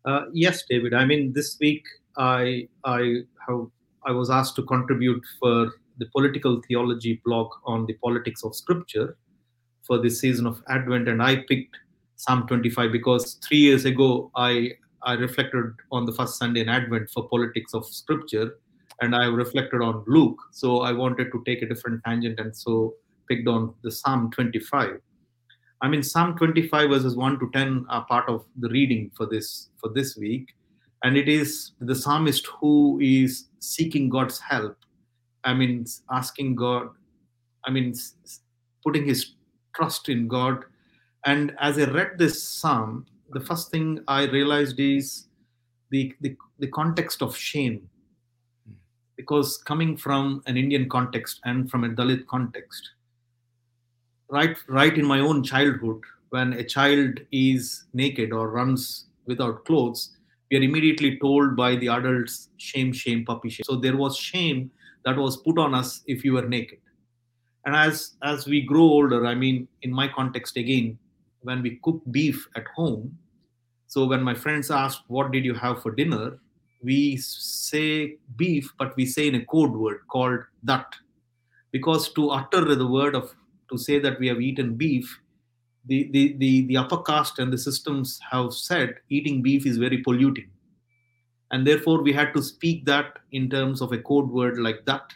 Uh, 0.04 0.26
yes, 0.32 0.62
David. 0.68 0.94
I 0.94 1.04
mean, 1.04 1.32
this 1.32 1.58
week 1.60 1.84
I 2.16 2.68
I 2.84 3.22
have 3.46 3.66
I 4.04 4.12
was 4.12 4.30
asked 4.30 4.56
to 4.56 4.62
contribute 4.62 5.22
for 5.40 5.72
the 5.98 6.06
political 6.14 6.62
theology 6.66 7.20
blog 7.24 7.50
on 7.64 7.84
the 7.86 7.94
politics 7.94 8.44
of 8.44 8.54
Scripture 8.54 9.16
for 9.82 9.98
this 9.98 10.20
season 10.20 10.46
of 10.46 10.62
Advent, 10.68 11.08
and 11.08 11.22
I 11.22 11.36
picked 11.48 11.76
Psalm 12.18 12.48
25 12.48 12.90
because 12.90 13.38
three 13.46 13.58
years 13.58 13.84
ago 13.84 14.30
I 14.34 14.72
I 15.02 15.12
reflected 15.12 15.74
on 15.92 16.04
the 16.04 16.12
first 16.12 16.36
Sunday 16.36 16.60
in 16.60 16.68
Advent 16.68 17.08
for 17.10 17.28
politics 17.28 17.72
of 17.72 17.86
Scripture, 17.86 18.58
and 19.00 19.14
I 19.14 19.26
reflected 19.26 19.80
on 19.80 20.02
Luke. 20.08 20.40
So 20.50 20.80
I 20.80 20.92
wanted 20.92 21.30
to 21.30 21.42
take 21.46 21.62
a 21.62 21.68
different 21.68 22.02
tangent, 22.04 22.40
and 22.40 22.54
so 22.54 22.94
picked 23.28 23.46
on 23.46 23.72
the 23.82 23.92
Psalm 23.92 24.32
25. 24.32 25.00
I 25.80 25.88
mean, 25.88 26.02
Psalm 26.02 26.36
25 26.36 26.90
verses 26.90 27.14
1 27.14 27.38
to 27.38 27.50
10 27.52 27.86
are 27.88 28.04
part 28.06 28.28
of 28.28 28.44
the 28.58 28.68
reading 28.70 29.12
for 29.16 29.26
this 29.26 29.70
for 29.76 29.90
this 29.94 30.16
week, 30.16 30.56
and 31.04 31.16
it 31.16 31.28
is 31.28 31.72
the 31.80 31.94
psalmist 31.94 32.48
who 32.60 32.98
is 33.00 33.44
seeking 33.60 34.08
God's 34.08 34.40
help. 34.40 34.76
I 35.44 35.54
mean, 35.54 35.86
asking 36.10 36.56
God. 36.56 36.88
I 37.64 37.70
mean, 37.70 37.94
putting 38.84 39.06
his 39.06 39.34
trust 39.76 40.08
in 40.08 40.26
God. 40.26 40.64
And 41.28 41.54
as 41.60 41.78
I 41.78 41.84
read 41.84 42.12
this 42.16 42.42
psalm, 42.42 43.04
the 43.32 43.40
first 43.40 43.70
thing 43.70 44.00
I 44.08 44.24
realized 44.24 44.80
is 44.80 45.26
the, 45.90 46.14
the, 46.22 46.34
the 46.58 46.68
context 46.68 47.20
of 47.20 47.36
shame. 47.36 47.86
Because 49.14 49.58
coming 49.58 49.94
from 49.94 50.42
an 50.46 50.56
Indian 50.56 50.88
context 50.88 51.40
and 51.44 51.70
from 51.70 51.84
a 51.84 51.90
Dalit 51.90 52.26
context, 52.28 52.92
right 54.30 54.56
right 54.68 54.96
in 54.96 55.04
my 55.04 55.20
own 55.20 55.42
childhood 55.42 56.00
when 56.30 56.54
a 56.54 56.64
child 56.64 57.20
is 57.32 57.84
naked 57.92 58.32
or 58.32 58.50
runs 58.50 59.06
without 59.26 59.64
clothes 59.64 60.16
we 60.50 60.58
are 60.58 60.62
immediately 60.62 61.18
told 61.18 61.56
by 61.56 61.74
the 61.76 61.88
adults 61.88 62.50
shame 62.58 62.92
shame 62.92 63.24
puppy 63.24 63.48
shame 63.48 63.64
so 63.64 63.76
there 63.76 63.96
was 63.96 64.18
shame 64.18 64.70
that 65.06 65.16
was 65.16 65.38
put 65.38 65.58
on 65.58 65.74
us 65.74 66.02
if 66.06 66.26
you 66.26 66.34
were 66.34 66.46
naked 66.46 66.78
and 67.64 67.74
as 67.74 68.16
as 68.22 68.46
we 68.46 68.60
grow 68.60 68.82
older 68.82 69.24
i 69.24 69.34
mean 69.34 69.66
in 69.80 69.90
my 69.90 70.06
context 70.06 70.58
again 70.58 70.98
when 71.42 71.62
we 71.62 71.78
cook 71.82 72.00
beef 72.10 72.48
at 72.56 72.66
home 72.74 73.16
so 73.86 74.06
when 74.06 74.22
my 74.22 74.34
friends 74.34 74.70
ask 74.70 75.02
what 75.08 75.32
did 75.32 75.44
you 75.44 75.54
have 75.54 75.82
for 75.82 75.90
dinner 75.92 76.38
we 76.82 77.16
say 77.16 78.16
beef 78.36 78.72
but 78.78 78.94
we 78.96 79.04
say 79.06 79.28
in 79.28 79.34
a 79.34 79.44
code 79.46 79.72
word 79.72 80.00
called 80.08 80.40
that 80.62 80.94
because 81.72 82.12
to 82.12 82.30
utter 82.30 82.74
the 82.74 82.86
word 82.86 83.14
of 83.14 83.34
to 83.70 83.78
say 83.78 83.98
that 83.98 84.18
we 84.18 84.26
have 84.28 84.40
eaten 84.40 84.74
beef, 84.74 85.20
the, 85.86 86.08
the, 86.12 86.34
the, 86.38 86.66
the 86.66 86.76
upper 86.76 86.98
caste 86.98 87.38
and 87.38 87.52
the 87.52 87.58
systems 87.58 88.18
have 88.30 88.52
said 88.52 88.96
eating 89.08 89.42
beef 89.42 89.66
is 89.66 89.78
very 89.78 89.98
polluting. 89.98 90.50
And 91.50 91.66
therefore, 91.66 92.02
we 92.02 92.12
had 92.12 92.34
to 92.34 92.42
speak 92.42 92.84
that 92.86 93.18
in 93.32 93.48
terms 93.48 93.80
of 93.80 93.92
a 93.92 93.98
code 93.98 94.28
word 94.28 94.58
like 94.58 94.84
that. 94.84 95.10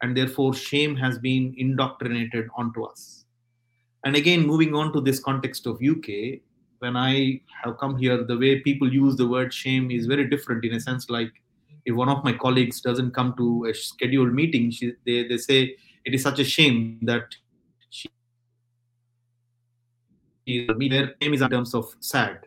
And 0.00 0.16
therefore, 0.16 0.54
shame 0.54 0.96
has 0.96 1.18
been 1.18 1.54
indoctrinated 1.58 2.48
onto 2.56 2.84
us. 2.84 3.25
And 4.06 4.14
again, 4.14 4.46
moving 4.46 4.72
on 4.72 4.92
to 4.92 5.00
this 5.00 5.18
context 5.18 5.66
of 5.66 5.82
UK, 5.82 6.38
when 6.78 6.96
I 6.96 7.40
have 7.64 7.76
come 7.78 7.98
here, 7.98 8.22
the 8.22 8.38
way 8.38 8.60
people 8.60 8.92
use 8.92 9.16
the 9.16 9.26
word 9.26 9.52
shame 9.52 9.90
is 9.90 10.06
very 10.06 10.30
different 10.30 10.64
in 10.64 10.74
a 10.74 10.80
sense 10.80 11.10
like 11.10 11.32
if 11.84 11.92
one 11.92 12.08
of 12.08 12.22
my 12.22 12.32
colleagues 12.32 12.80
doesn't 12.80 13.10
come 13.10 13.34
to 13.36 13.64
a 13.64 13.74
scheduled 13.74 14.32
meeting, 14.32 14.70
she, 14.70 14.92
they, 15.04 15.26
they 15.26 15.38
say 15.38 15.74
it 16.04 16.14
is 16.14 16.22
such 16.22 16.38
a 16.38 16.44
shame 16.44 17.00
that 17.02 17.34
she 17.90 18.08
their 20.46 21.14
name 21.20 21.34
is 21.34 21.42
in 21.42 21.50
terms 21.50 21.74
of 21.74 21.92
sad. 21.98 22.46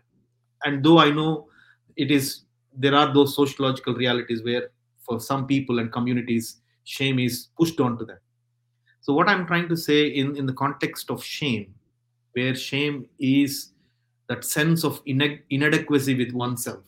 And 0.64 0.82
though 0.82 1.00
I 1.00 1.10
know 1.10 1.50
it 1.98 2.10
is, 2.10 2.44
there 2.74 2.96
are 2.96 3.14
those 3.14 3.36
sociological 3.36 3.96
realities 3.96 4.42
where 4.46 4.70
for 5.02 5.20
some 5.20 5.46
people 5.46 5.80
and 5.80 5.92
communities, 5.92 6.62
shame 6.86 7.20
is 7.20 7.50
pushed 7.58 7.82
onto 7.82 8.06
them. 8.06 8.20
So 9.02 9.14
what 9.14 9.30
I'm 9.30 9.46
trying 9.48 9.70
to 9.70 9.78
say 9.78 10.08
in, 10.08 10.36
in 10.36 10.46
the 10.46 10.54
context 10.54 11.10
of 11.10 11.24
shame, 11.24 11.74
where 12.34 12.54
shame 12.54 13.08
is 13.20 13.72
that 14.28 14.46
sense 14.46 14.84
of 14.84 15.02
inadequacy 15.06 16.16
with 16.16 16.34
oneself, 16.34 16.84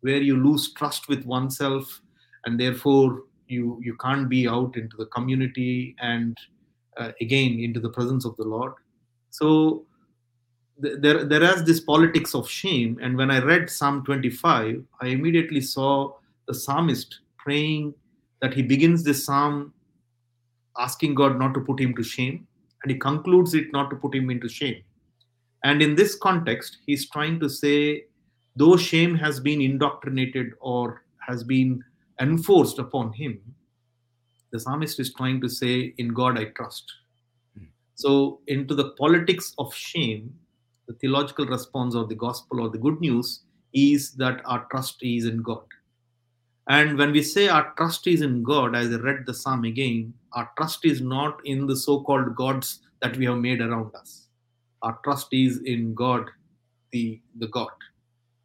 where 0.00 0.20
you 0.20 0.36
lose 0.36 0.72
trust 0.74 1.08
with 1.08 1.24
oneself, 1.24 2.00
and 2.44 2.58
therefore 2.60 3.22
you 3.46 3.80
you 3.82 3.96
can't 3.96 4.28
be 4.28 4.46
out 4.46 4.76
into 4.76 4.96
the 4.96 5.06
community 5.06 5.96
and 6.00 6.36
uh, 6.98 7.12
again 7.20 7.58
into 7.58 7.80
the 7.80 7.88
presence 7.88 8.24
of 8.24 8.36
the 8.36 8.44
Lord. 8.44 8.74
So 9.30 9.86
there 10.78 11.24
there 11.24 11.42
is 11.42 11.64
this 11.64 11.80
politics 11.80 12.34
of 12.34 12.48
shame 12.48 12.98
and 13.02 13.16
when 13.16 13.30
i 13.30 13.40
read 13.40 13.68
psalm 13.68 14.04
25 14.04 14.82
i 15.00 15.06
immediately 15.06 15.60
saw 15.60 16.12
the 16.46 16.54
psalmist 16.54 17.20
praying 17.36 17.92
that 18.40 18.54
he 18.54 18.62
begins 18.62 19.02
this 19.02 19.24
psalm 19.24 19.72
asking 20.78 21.14
god 21.14 21.38
not 21.38 21.54
to 21.54 21.60
put 21.60 21.80
him 21.80 21.94
to 21.94 22.02
shame 22.02 22.46
and 22.82 22.92
he 22.92 22.98
concludes 22.98 23.54
it 23.54 23.72
not 23.72 23.90
to 23.90 23.96
put 23.96 24.14
him 24.14 24.30
into 24.30 24.48
shame 24.48 24.82
and 25.64 25.82
in 25.82 25.94
this 25.94 26.14
context 26.14 26.78
he's 26.86 27.08
trying 27.10 27.38
to 27.40 27.48
say 27.48 28.04
though 28.56 28.76
shame 28.76 29.14
has 29.14 29.40
been 29.40 29.60
indoctrinated 29.60 30.52
or 30.60 31.02
has 31.26 31.44
been 31.44 31.82
enforced 32.20 32.78
upon 32.78 33.12
him 33.12 33.38
the 34.52 34.60
psalmist 34.60 34.98
is 35.00 35.12
trying 35.14 35.40
to 35.40 35.48
say 35.48 35.94
in 35.98 36.08
god 36.08 36.38
i 36.38 36.44
trust 36.56 36.92
hmm. 37.56 37.64
so 37.94 38.40
into 38.46 38.74
the 38.74 38.90
politics 39.02 39.54
of 39.58 39.74
shame 39.74 40.32
the 40.88 40.94
theological 40.94 41.46
response 41.46 41.94
or 41.94 42.06
the 42.06 42.14
gospel 42.14 42.60
or 42.62 42.70
the 42.70 42.78
good 42.78 42.98
news 43.00 43.42
is 43.72 44.12
that 44.12 44.40
our 44.46 44.66
trust 44.70 44.96
is 45.02 45.26
in 45.26 45.42
God. 45.42 45.64
And 46.68 46.98
when 46.98 47.12
we 47.12 47.22
say 47.22 47.48
our 47.48 47.72
trust 47.76 48.06
is 48.06 48.20
in 48.20 48.42
God, 48.42 48.76
as 48.76 48.92
I 48.92 48.96
read 48.98 49.24
the 49.24 49.32
psalm 49.32 49.64
again, 49.64 50.12
our 50.32 50.50
trust 50.56 50.84
is 50.84 51.00
not 51.00 51.40
in 51.46 51.66
the 51.66 51.76
so 51.76 52.02
called 52.02 52.36
gods 52.36 52.80
that 53.00 53.16
we 53.16 53.24
have 53.24 53.38
made 53.38 53.62
around 53.62 53.94
us. 53.94 54.26
Our 54.82 54.98
trust 55.02 55.28
is 55.32 55.62
in 55.64 55.94
God, 55.94 56.26
the, 56.92 57.20
the 57.38 57.48
God. 57.48 57.70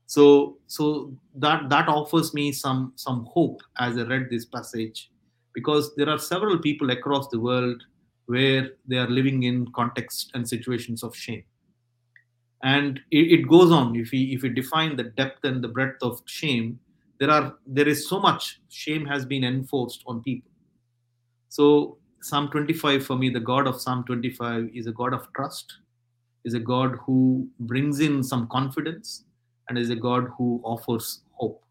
So, 0.06 0.58
so 0.68 1.14
that, 1.36 1.70
that 1.70 1.90
offers 1.90 2.34
me 2.34 2.54
some, 2.54 2.94
some 2.96 3.28
hope 3.30 3.62
as 3.78 3.98
I 3.98 4.04
read 4.04 4.28
this 4.30 4.46
passage, 4.46 5.12
because 5.54 5.94
there 5.96 6.10
are 6.10 6.20
several 6.20 6.58
people 6.60 6.92
across 6.92 7.28
the 7.28 7.40
world 7.40 7.84
where 8.28 8.70
they 8.88 8.98
are 8.98 9.10
living 9.10 9.44
in 9.44 9.70
context 9.74 10.32
and 10.34 10.48
situations 10.48 11.04
of 11.04 11.14
shame 11.14 11.44
and 12.64 13.02
it, 13.12 13.40
it, 13.40 13.48
goes 13.48 13.72
on 13.72 13.96
if 13.96 14.12
we 14.12 14.34
if 14.34 14.42
we 14.42 14.50
define 14.50 14.96
the 14.96 15.04
depth 15.04 15.44
and 15.44 15.62
the 15.62 15.68
breadth 15.68 16.02
of 16.02 16.22
shame 16.26 16.80
there 17.24 17.32
are 17.32 17.56
there 17.66 17.88
is 17.88 18.08
so 18.08 18.20
much 18.20 18.60
shame 18.70 19.06
has 19.06 19.26
been 19.34 19.44
enforced 19.50 20.04
on 20.14 20.22
people 20.22 20.52
so 21.58 21.98
psalm 22.22 22.50
25 22.50 23.06
for 23.06 23.16
me 23.16 23.30
the 23.38 23.46
god 23.52 23.68
of 23.72 23.80
psalm 23.82 24.04
25 24.06 24.70
is 24.74 24.88
a 24.88 24.96
god 25.02 25.14
of 25.14 25.28
trust 25.38 25.78
is 26.44 26.54
a 26.54 26.60
god 26.60 26.98
who 27.06 27.48
brings 27.72 28.02
in 28.08 28.22
some 28.32 28.48
confidence 28.48 29.26
and 29.70 29.78
is 29.78 29.90
a 29.90 30.00
god 30.08 30.30
who 30.38 30.50
offers 30.64 31.22
hope 31.32 31.64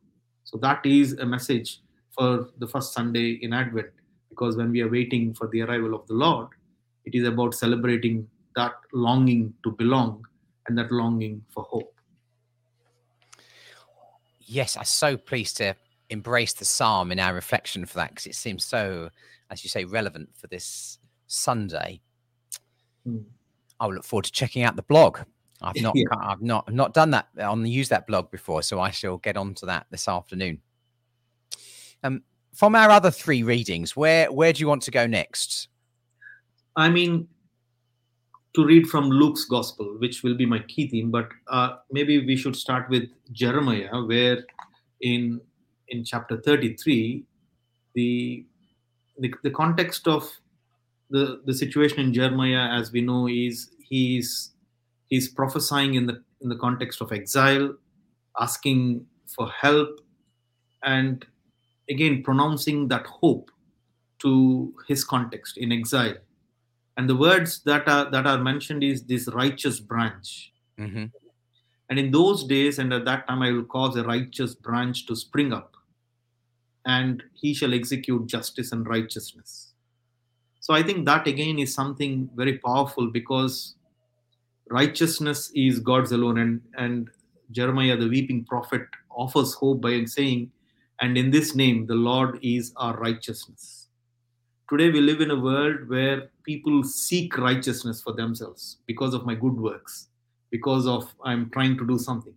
so 0.44 0.56
that 0.66 0.86
is 0.86 1.12
a 1.26 1.26
message 1.26 1.80
for 2.16 2.48
the 2.58 2.66
first 2.74 2.94
sunday 2.94 3.28
in 3.42 3.52
advent 3.52 3.92
because 4.30 4.56
when 4.56 4.70
we 4.70 4.80
are 4.80 4.92
waiting 4.98 5.32
for 5.34 5.48
the 5.48 5.62
arrival 5.62 5.94
of 5.94 6.06
the 6.06 6.14
lord 6.14 6.48
it 7.04 7.14
is 7.14 7.26
about 7.26 7.54
celebrating 7.54 8.26
that 8.56 8.72
longing 8.92 9.52
to 9.64 9.70
belong 9.72 10.24
and 10.66 10.78
that 10.78 10.92
longing 10.92 11.42
for 11.52 11.64
hope. 11.64 11.91
Yes, 14.52 14.76
I'm 14.76 14.84
so 14.84 15.16
pleased 15.16 15.56
to 15.56 15.74
embrace 16.10 16.52
the 16.52 16.66
psalm 16.66 17.10
in 17.10 17.18
our 17.18 17.34
reflection 17.34 17.86
for 17.86 17.94
that 17.94 18.10
because 18.10 18.26
it 18.26 18.34
seems 18.34 18.66
so, 18.66 19.08
as 19.50 19.64
you 19.64 19.70
say, 19.70 19.86
relevant 19.86 20.28
for 20.36 20.46
this 20.46 20.98
Sunday. 21.26 22.02
Hmm. 23.06 23.20
I 23.80 23.86
will 23.86 23.94
look 23.94 24.04
forward 24.04 24.26
to 24.26 24.32
checking 24.32 24.62
out 24.62 24.76
the 24.76 24.82
blog. 24.82 25.20
I've 25.62 25.80
not, 25.80 25.94
yeah. 25.96 26.04
I've 26.20 26.42
not, 26.42 26.64
I've 26.68 26.74
not 26.74 26.92
done 26.92 27.10
that 27.12 27.28
on 27.40 27.64
use 27.64 27.88
that 27.88 28.06
blog 28.06 28.30
before, 28.30 28.62
so 28.62 28.78
I 28.78 28.90
shall 28.90 29.16
get 29.16 29.38
onto 29.38 29.64
that 29.64 29.86
this 29.90 30.06
afternoon. 30.06 30.60
Um, 32.02 32.22
from 32.52 32.74
our 32.74 32.90
other 32.90 33.10
three 33.10 33.42
readings, 33.42 33.96
where 33.96 34.30
where 34.30 34.52
do 34.52 34.60
you 34.60 34.68
want 34.68 34.82
to 34.82 34.90
go 34.90 35.06
next? 35.06 35.68
I 36.76 36.90
mean, 36.90 37.26
to 38.54 38.64
read 38.64 38.86
from 38.86 39.08
Luke's 39.08 39.44
gospel, 39.44 39.96
which 39.98 40.22
will 40.22 40.34
be 40.34 40.44
my 40.44 40.58
key 40.60 40.86
theme, 40.88 41.10
but 41.10 41.28
uh, 41.48 41.76
maybe 41.90 42.24
we 42.24 42.36
should 42.36 42.54
start 42.54 42.88
with 42.90 43.08
Jeremiah, 43.32 44.02
where 44.04 44.44
in 45.00 45.40
in 45.88 46.04
chapter 46.04 46.40
33, 46.40 47.24
the 47.94 48.46
the, 49.18 49.34
the 49.42 49.50
context 49.50 50.08
of 50.08 50.28
the, 51.10 51.42
the 51.44 51.52
situation 51.52 52.00
in 52.00 52.14
Jeremiah, 52.14 52.70
as 52.78 52.92
we 52.92 53.00
know, 53.00 53.28
is 53.28 53.70
he's 53.78 54.52
he's 55.06 55.28
prophesying 55.28 55.94
in 55.94 56.06
the 56.06 56.22
in 56.42 56.48
the 56.48 56.56
context 56.56 57.00
of 57.00 57.12
exile, 57.12 57.74
asking 58.38 59.06
for 59.34 59.48
help, 59.48 60.00
and 60.82 61.24
again 61.88 62.22
pronouncing 62.22 62.88
that 62.88 63.06
hope 63.06 63.50
to 64.18 64.74
his 64.86 65.04
context 65.04 65.56
in 65.56 65.72
exile 65.72 66.16
and 66.96 67.08
the 67.08 67.16
words 67.16 67.62
that 67.64 67.88
are 67.88 68.10
that 68.10 68.26
are 68.26 68.38
mentioned 68.38 68.82
is 68.84 69.04
this 69.04 69.28
righteous 69.28 69.80
branch. 69.80 70.52
Mm-hmm. 70.78 71.04
and 71.90 71.98
in 71.98 72.10
those 72.10 72.44
days 72.44 72.78
and 72.78 72.92
at 72.94 73.04
that 73.04 73.26
time 73.28 73.42
i 73.42 73.50
will 73.52 73.64
cause 73.64 73.94
a 73.96 74.02
righteous 74.04 74.54
branch 74.54 75.06
to 75.06 75.14
spring 75.14 75.52
up 75.52 75.76
and 76.86 77.22
he 77.34 77.52
shall 77.52 77.74
execute 77.74 78.26
justice 78.26 78.72
and 78.72 78.88
righteousness. 78.88 79.74
So 80.60 80.72
i 80.74 80.82
think 80.82 81.04
that 81.04 81.26
again 81.26 81.58
is 81.58 81.74
something 81.74 82.30
very 82.34 82.58
powerful 82.58 83.10
because 83.10 83.74
righteousness 84.70 85.52
is 85.54 85.78
god's 85.80 86.12
alone 86.12 86.38
and 86.38 86.60
and 86.78 87.10
jeremiah 87.50 87.96
the 87.96 88.08
weeping 88.08 88.44
prophet 88.44 88.82
offers 89.10 89.54
hope 89.54 89.80
by 89.82 90.04
saying 90.04 90.50
and 91.00 91.18
in 91.18 91.30
this 91.30 91.54
name 91.54 91.86
the 91.86 91.94
lord 91.94 92.38
is 92.42 92.72
our 92.76 92.96
righteousness 92.98 93.81
today 94.70 94.90
we 94.90 95.00
live 95.00 95.20
in 95.20 95.30
a 95.32 95.40
world 95.40 95.88
where 95.88 96.30
people 96.44 96.82
seek 96.84 97.36
righteousness 97.36 98.00
for 98.00 98.12
themselves 98.12 98.78
because 98.86 99.12
of 99.12 99.26
my 99.26 99.34
good 99.34 99.56
works 99.56 100.08
because 100.50 100.86
of 100.86 101.12
i'm 101.24 101.50
trying 101.50 101.76
to 101.76 101.86
do 101.86 101.98
something. 101.98 102.34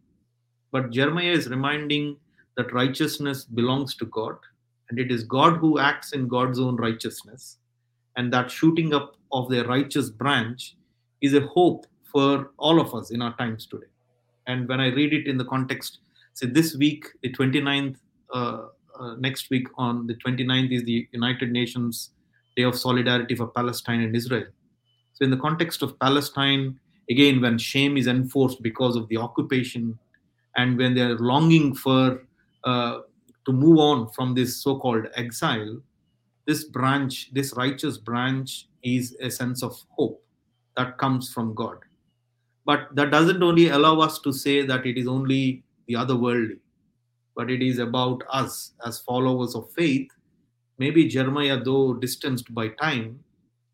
But 0.72 0.90
jeremiah 0.90 1.32
is 1.32 1.48
reminding 1.50 2.18
that 2.58 2.74
righteousness 2.74 3.46
belongs 3.46 3.96
to 3.98 4.06
god 4.06 4.38
and 4.90 5.00
it 5.00 5.12
is 5.12 5.24
god 5.24 5.58
who 5.58 5.78
acts 5.80 6.14
in 6.14 6.28
god's 6.28 6.60
own 6.60 6.76
righteousness 6.78 7.58
and 8.18 8.34
that 8.34 8.50
shooting 8.50 8.94
up 8.94 9.16
of 9.32 9.50
the 9.50 9.64
righteous 9.66 10.10
branch 10.10 10.76
is 11.22 11.34
a 11.34 11.42
hope 11.42 11.86
for 12.04 12.52
all 12.58 12.80
of 12.80 12.94
us 12.96 13.12
in 13.12 13.22
our 13.22 13.36
times 13.38 13.66
today. 13.68 13.92
And 14.48 14.68
when 14.68 14.82
i 14.82 14.88
read 14.88 15.14
it 15.14 15.28
in 15.28 15.38
the 15.38 15.46
context 15.46 16.00
say 16.34 16.48
this 16.48 16.76
week 16.76 17.06
the 17.22 17.32
29th 17.32 17.98
uh, 18.34 18.66
uh, 19.00 19.16
next 19.16 19.50
week 19.50 19.68
on 19.78 20.08
the 20.08 20.16
29th 20.16 20.72
is 20.72 20.84
the 20.84 21.08
united 21.12 21.52
nations 21.52 22.12
day 22.56 22.64
of 22.64 22.78
solidarity 22.78 23.36
for 23.36 23.48
palestine 23.48 24.02
and 24.02 24.16
israel. 24.16 24.46
So 25.14 25.24
in 25.24 25.32
the 25.32 25.38
context 25.38 25.82
of 25.82 25.98
palestine 26.00 26.80
again 27.10 27.42
when 27.42 27.58
shame 27.58 27.98
is 27.98 28.08
enforced 28.08 28.62
because 28.62 28.96
of 28.96 29.08
the 29.10 29.18
occupation 29.18 29.98
and 30.56 30.78
when 30.78 30.96
they're 30.96 31.18
longing 31.18 31.76
for 31.76 32.24
uh, 32.64 33.00
to 33.46 33.52
move 33.52 33.78
on 33.78 34.10
from 34.10 34.34
this 34.34 34.62
so-called 34.62 35.08
exile 35.16 35.80
this 36.46 36.64
branch 36.64 37.34
this 37.34 37.54
righteous 37.56 37.98
branch 37.98 38.68
is 38.84 39.16
a 39.20 39.30
sense 39.30 39.64
of 39.64 39.76
hope 39.90 40.22
that 40.78 40.98
comes 40.98 41.32
from 41.32 41.56
god. 41.56 41.78
But 42.66 42.90
that 42.96 43.12
doesn't 43.12 43.42
only 43.42 43.70
allow 43.70 44.00
us 44.00 44.20
to 44.20 44.34
say 44.34 44.66
that 44.66 44.86
it 44.86 44.98
is 44.98 45.08
only 45.08 45.64
the 45.88 45.94
otherworldly 45.94 46.60
but 47.36 47.52
it 47.52 47.62
is 47.62 47.80
about 47.80 48.24
us 48.30 48.72
as 48.86 49.00
followers 49.00 49.56
of 49.56 49.72
faith 49.74 50.10
maybe 50.78 51.08
jeremiah 51.08 51.60
though 51.64 51.94
distanced 51.94 52.54
by 52.54 52.68
time 52.68 53.20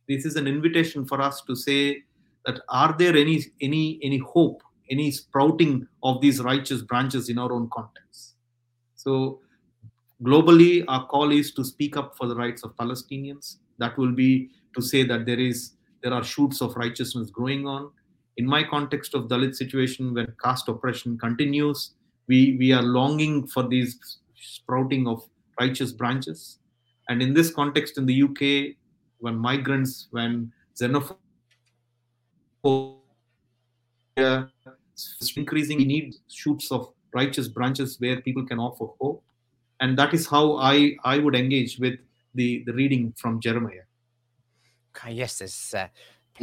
this 0.08 0.26
is 0.26 0.36
an 0.36 0.48
invitation 0.48 1.06
for 1.06 1.22
us 1.22 1.42
to 1.42 1.56
say 1.56 2.04
that 2.46 2.60
are 2.70 2.96
there 2.98 3.16
any 3.16 3.44
any 3.62 4.00
any 4.04 4.18
hope 4.18 4.62
any 4.90 5.10
sprouting 5.10 5.88
of 6.04 6.22
these 6.22 6.42
righteous 6.42 6.82
branches 6.82 7.30
in 7.30 7.38
our 7.38 7.52
own 7.54 7.70
context? 7.72 8.36
So 8.96 9.40
globally 10.22 10.84
our 10.88 11.08
call 11.08 11.32
is 11.32 11.54
to 11.54 11.64
speak 11.64 11.96
up 11.98 12.18
for 12.18 12.28
the 12.28 12.36
rights 12.36 12.64
of 12.64 12.76
palestinians. 12.76 13.58
That 13.80 13.98
will 13.98 14.12
be 14.12 14.50
to 14.76 14.82
say 14.82 15.04
that 15.04 15.26
there 15.26 15.40
is 15.40 15.74
there 16.04 16.14
are 16.14 16.24
shoots 16.24 16.62
of 16.62 16.76
righteousness 16.76 17.30
growing 17.30 17.68
on. 17.68 17.92
In 18.38 18.46
my 18.46 18.64
context 18.64 19.14
of 19.14 19.28
dalit 19.30 19.56
situation 19.56 20.14
when 20.14 20.34
caste 20.44 20.68
oppression 20.68 21.18
continues 21.18 21.92
we 22.28 22.58
we 22.60 22.72
are 22.72 22.84
longing 22.84 23.48
for 23.48 23.68
these 23.68 23.98
sprouting 24.36 25.08
of 25.08 25.24
righteous 25.60 25.92
branches 25.92 26.60
and 27.12 27.22
in 27.26 27.34
this 27.34 27.50
context 27.60 27.98
in 28.00 28.06
the 28.12 28.18
uk 28.28 28.42
when 29.26 29.36
migrants 29.48 30.08
when 30.12 30.52
xenophobia 30.80 31.16
is 34.96 35.34
increasing 35.36 35.78
we 35.78 35.86
need 35.86 36.16
shoots 36.30 36.72
of 36.72 36.82
righteous 37.14 37.48
branches 37.58 37.98
where 38.00 38.22
people 38.22 38.46
can 38.46 38.60
offer 38.60 38.86
hope 39.02 39.22
and 39.82 39.98
that 39.98 40.14
is 40.14 40.26
how 40.36 40.46
i 40.74 40.76
i 41.04 41.18
would 41.18 41.36
engage 41.36 41.78
with 41.86 41.96
the 42.36 42.50
the 42.66 42.74
reading 42.82 43.14
from 43.18 43.40
jeremiah 43.40 43.86
Okay, 44.94 45.14
yes, 45.14 45.38
there's 45.40 45.74
uh, 45.74 45.88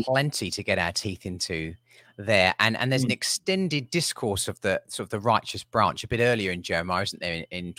plenty 0.05 0.51
to 0.51 0.63
get 0.63 0.79
our 0.79 0.91
teeth 0.91 1.27
into 1.27 1.75
there, 2.17 2.55
and 2.59 2.79
and 2.79 2.91
there's 2.91 3.03
an 3.05 3.11
Mm. 3.11 3.21
extended 3.21 3.91
discourse 3.91 4.49
of 4.49 4.59
the 4.63 4.81
sort 4.89 5.05
of 5.05 5.11
the 5.11 5.21
righteous 5.21 5.65
branch 5.65 6.03
a 6.03 6.09
bit 6.09 6.21
earlier 6.21 6.51
in 6.51 6.63
Jeremiah, 6.63 7.03
isn't 7.03 7.21
there? 7.21 7.35
In, 7.35 7.45
in 7.51 7.75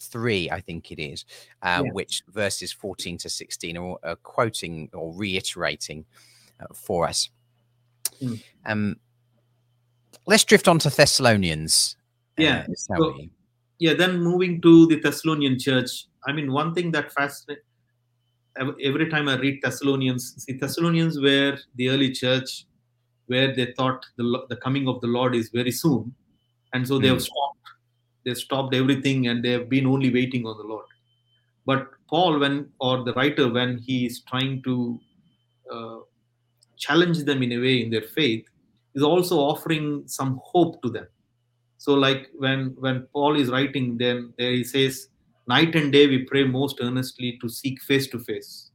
23, 0.00 0.50
I 0.50 0.60
think 0.60 0.90
it 0.92 0.98
is, 1.00 1.24
uh, 1.62 1.82
Yes. 1.84 1.94
which 1.94 2.22
verses 2.28 2.72
14 2.72 3.18
to 3.18 3.28
16 3.30 3.76
are, 3.76 3.98
are 4.02 4.16
quoting 4.16 4.90
or 4.92 5.12
reiterating 5.14 6.04
uh, 6.60 6.66
for 6.74 7.06
us. 7.06 7.30
Mm. 8.22 8.42
Um, 8.64 8.96
let's 10.26 10.44
drift 10.44 10.68
on 10.68 10.78
to 10.80 10.90
Thessalonians. 10.90 11.96
uh, 12.38 12.42
Yeah, 12.42 12.66
shall 12.66 12.98
so- 12.98 13.20
yeah 13.78 13.92
then 13.92 14.20
moving 14.22 14.58
to 14.62 14.86
the 14.86 14.98
thessalonian 15.00 15.58
church 15.58 16.06
i 16.26 16.32
mean 16.32 16.50
one 16.50 16.72
thing 16.74 16.90
that 16.92 17.12
fascinates 17.12 17.60
every 18.82 19.06
time 19.10 19.28
i 19.28 19.34
read 19.36 19.60
thessalonians 19.62 20.34
see 20.42 20.54
thessalonians 20.54 21.20
were 21.20 21.58
the 21.74 21.90
early 21.90 22.10
church 22.10 22.64
where 23.26 23.54
they 23.54 23.74
thought 23.76 24.00
the, 24.16 24.24
the 24.48 24.56
coming 24.56 24.88
of 24.88 24.98
the 25.02 25.06
lord 25.06 25.34
is 25.34 25.50
very 25.50 25.70
soon 25.70 26.14
and 26.72 26.88
so 26.88 26.98
they 26.98 27.08
have 27.08 27.18
Mm. 27.18 27.28
They 28.26 28.34
stopped 28.34 28.74
everything 28.74 29.28
and 29.28 29.42
they 29.42 29.52
have 29.52 29.68
been 29.70 29.86
only 29.86 30.12
waiting 30.12 30.44
on 30.44 30.58
the 30.58 30.64
lord. 30.64 30.84
But 31.64 31.88
paul 32.08 32.38
when 32.40 32.68
or 32.80 33.04
the 33.04 33.14
writer 33.14 33.48
when 33.48 33.78
he 33.78 34.04
is 34.06 34.20
trying 34.28 34.62
to 34.64 35.00
uh, 35.72 35.98
challenge 36.76 37.24
them 37.24 37.42
in 37.42 37.52
a 37.52 37.58
way 37.58 37.82
in 37.82 37.90
their 37.90 38.08
faith 38.18 38.44
is 38.94 39.02
also 39.02 39.38
offering 39.38 40.02
some 40.06 40.40
hope 40.44 40.82
to 40.82 40.90
them. 40.90 41.06
So 41.78 41.94
like 41.94 42.28
when 42.36 42.74
when 42.78 43.06
paul 43.12 43.36
is 43.36 43.50
writing 43.50 43.96
then 43.96 44.34
there 44.38 44.50
he 44.50 44.64
says 44.64 45.08
night 45.48 45.76
and 45.76 45.92
day 45.92 46.06
we 46.08 46.18
pray 46.24 46.44
most 46.44 46.78
earnestly 46.80 47.38
to 47.40 47.48
seek 47.48 47.80
face 47.82 48.08
to 48.08 48.18
face. 48.18 48.70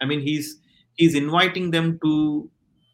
I 0.00 0.06
mean 0.06 0.20
he's 0.20 0.58
he's 0.94 1.14
inviting 1.14 1.70
them 1.70 1.98
to 2.02 2.50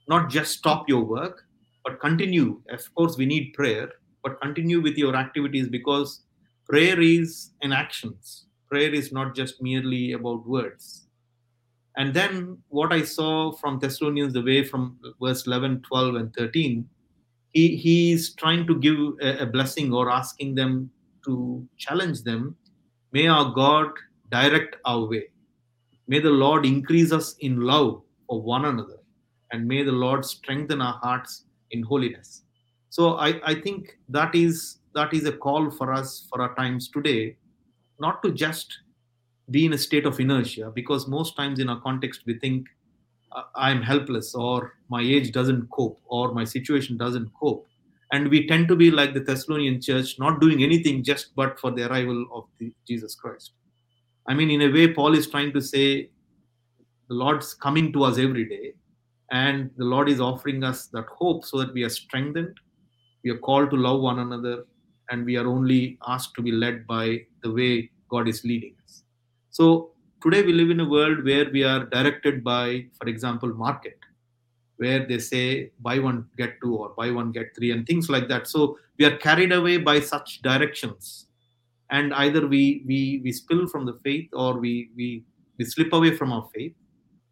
not 0.08 0.30
just 0.30 0.58
stop 0.58 0.88
your 0.88 1.04
work 1.04 1.44
but 1.84 2.00
continue. 2.00 2.60
Of 2.70 2.92
course 2.96 3.16
we 3.16 3.26
need 3.26 3.54
prayer 3.54 3.90
but 4.22 4.40
continue 4.40 4.80
with 4.80 4.96
your 4.96 5.16
activities 5.16 5.68
because 5.68 6.22
prayer 6.68 7.00
is 7.00 7.50
in 7.60 7.72
actions. 7.72 8.46
Prayer 8.70 8.94
is 8.94 9.12
not 9.12 9.34
just 9.34 9.62
merely 9.62 10.12
about 10.12 10.46
words. 10.46 11.06
And 11.96 12.14
then 12.14 12.58
what 12.68 12.90
i 12.92 13.02
saw 13.02 13.52
from 13.52 13.78
thessalonians 13.78 14.32
the 14.32 14.42
way 14.42 14.64
from 14.64 14.98
verse 15.20 15.46
11 15.46 15.82
12 15.82 16.14
and 16.14 16.34
13 16.34 16.88
he 17.52 17.76
he's 17.76 18.34
trying 18.34 18.66
to 18.66 18.78
give 18.78 18.96
a, 19.20 19.42
a 19.42 19.46
blessing 19.46 19.92
or 19.92 20.10
asking 20.10 20.54
them 20.54 20.90
to 21.26 21.66
challenge 21.76 22.22
them. 22.22 22.56
May 23.12 23.26
our 23.26 23.52
god 23.52 23.90
direct 24.30 24.76
our 24.86 25.04
way. 25.06 25.24
May 26.08 26.18
the 26.18 26.30
lord 26.30 26.64
increase 26.64 27.12
us 27.12 27.36
in 27.40 27.60
love 27.60 28.02
for 28.26 28.40
one 28.40 28.64
another. 28.64 28.98
And 29.52 29.68
may 29.68 29.82
the 29.82 29.92
lord 29.92 30.24
strengthen 30.24 30.80
our 30.80 30.98
hearts 31.02 31.44
in 31.72 31.82
holiness 31.82 32.42
so 32.96 33.14
i 33.26 33.28
i 33.50 33.54
think 33.64 33.96
that 34.16 34.34
is 34.34 34.78
that 34.94 35.12
is 35.18 35.26
a 35.30 35.36
call 35.44 35.70
for 35.70 35.92
us 35.98 36.26
for 36.28 36.42
our 36.44 36.54
times 36.56 36.88
today 36.96 37.36
not 38.04 38.22
to 38.22 38.30
just 38.30 38.78
be 39.50 39.64
in 39.66 39.72
a 39.72 39.78
state 39.78 40.06
of 40.10 40.18
inertia 40.24 40.70
because 40.74 41.06
most 41.08 41.36
times 41.36 41.58
in 41.58 41.68
our 41.74 41.80
context 41.80 42.22
we 42.26 42.38
think 42.38 42.66
i'm 43.56 43.80
helpless 43.90 44.34
or 44.34 44.74
my 44.88 45.00
age 45.00 45.32
doesn't 45.32 45.68
cope 45.70 46.00
or 46.06 46.32
my 46.32 46.44
situation 46.44 46.98
doesn't 46.98 47.30
cope. 47.40 47.66
And 48.14 48.28
we 48.28 48.46
tend 48.46 48.68
to 48.68 48.76
be 48.76 48.90
like 48.90 49.14
the 49.14 49.20
thessalonian 49.20 49.80
church 49.80 50.18
not 50.18 50.38
doing 50.38 50.62
anything 50.62 51.02
just 51.02 51.34
but 51.34 51.58
for 51.58 51.70
the 51.70 51.90
arrival 51.90 52.26
of 52.34 52.44
the, 52.58 52.72
jesus 52.86 53.14
christ. 53.14 53.52
I 54.28 54.34
mean 54.34 54.50
in 54.50 54.62
a 54.62 54.70
way 54.70 54.92
paul 54.92 55.14
is 55.14 55.28
trying 55.28 55.54
to 55.54 55.62
say 55.62 56.10
the 57.08 57.14
lord's 57.22 57.54
coming 57.54 57.90
to 57.94 58.04
us 58.04 58.18
every 58.18 58.44
day 58.50 58.74
and 59.30 59.70
the 59.78 59.88
lord 59.94 60.10
is 60.10 60.20
offering 60.20 60.62
us 60.62 60.88
that 60.88 61.06
hope 61.22 61.46
so 61.46 61.58
that 61.60 61.72
we 61.72 61.84
are 61.84 61.94
strengthened 62.02 62.60
we 63.22 63.30
are 63.30 63.38
called 63.38 63.70
to 63.70 63.76
love 63.76 64.00
one 64.00 64.18
another 64.18 64.64
and 65.10 65.24
we 65.24 65.36
are 65.36 65.46
only 65.46 65.98
asked 66.06 66.34
to 66.34 66.42
be 66.42 66.52
led 66.52 66.86
by 66.86 67.20
the 67.42 67.50
way 67.50 67.90
god 68.08 68.28
is 68.28 68.44
leading 68.44 68.74
us. 68.84 69.02
So 69.50 69.90
today 70.22 70.42
we 70.42 70.52
live 70.52 70.70
in 70.70 70.80
a 70.80 70.88
world 70.88 71.24
where 71.24 71.50
we 71.50 71.64
are 71.64 71.84
directed 71.86 72.42
by 72.44 72.86
for 72.98 73.08
example 73.08 73.52
market 73.54 73.98
where 74.76 75.06
they 75.06 75.18
say 75.18 75.70
buy 75.80 75.98
one 75.98 76.26
get 76.36 76.54
two 76.62 76.76
or 76.76 76.90
buy 77.00 77.10
one 77.10 77.30
get 77.32 77.54
three 77.56 77.70
and 77.70 77.86
things 77.86 78.08
like 78.08 78.28
that. 78.28 78.46
So 78.46 78.78
we 78.98 79.04
are 79.04 79.16
carried 79.16 79.52
away 79.52 79.76
by 79.78 80.00
such 80.00 80.42
directions. 80.42 81.26
And 81.90 82.14
either 82.14 82.46
we 82.46 82.82
we 82.86 83.20
we 83.24 83.32
spill 83.32 83.66
from 83.66 83.84
the 83.86 83.94
faith 84.04 84.28
or 84.32 84.58
we 84.58 84.90
we 84.96 85.24
we 85.58 85.64
slip 85.64 85.92
away 85.92 86.16
from 86.16 86.32
our 86.32 86.48
faith. 86.54 86.74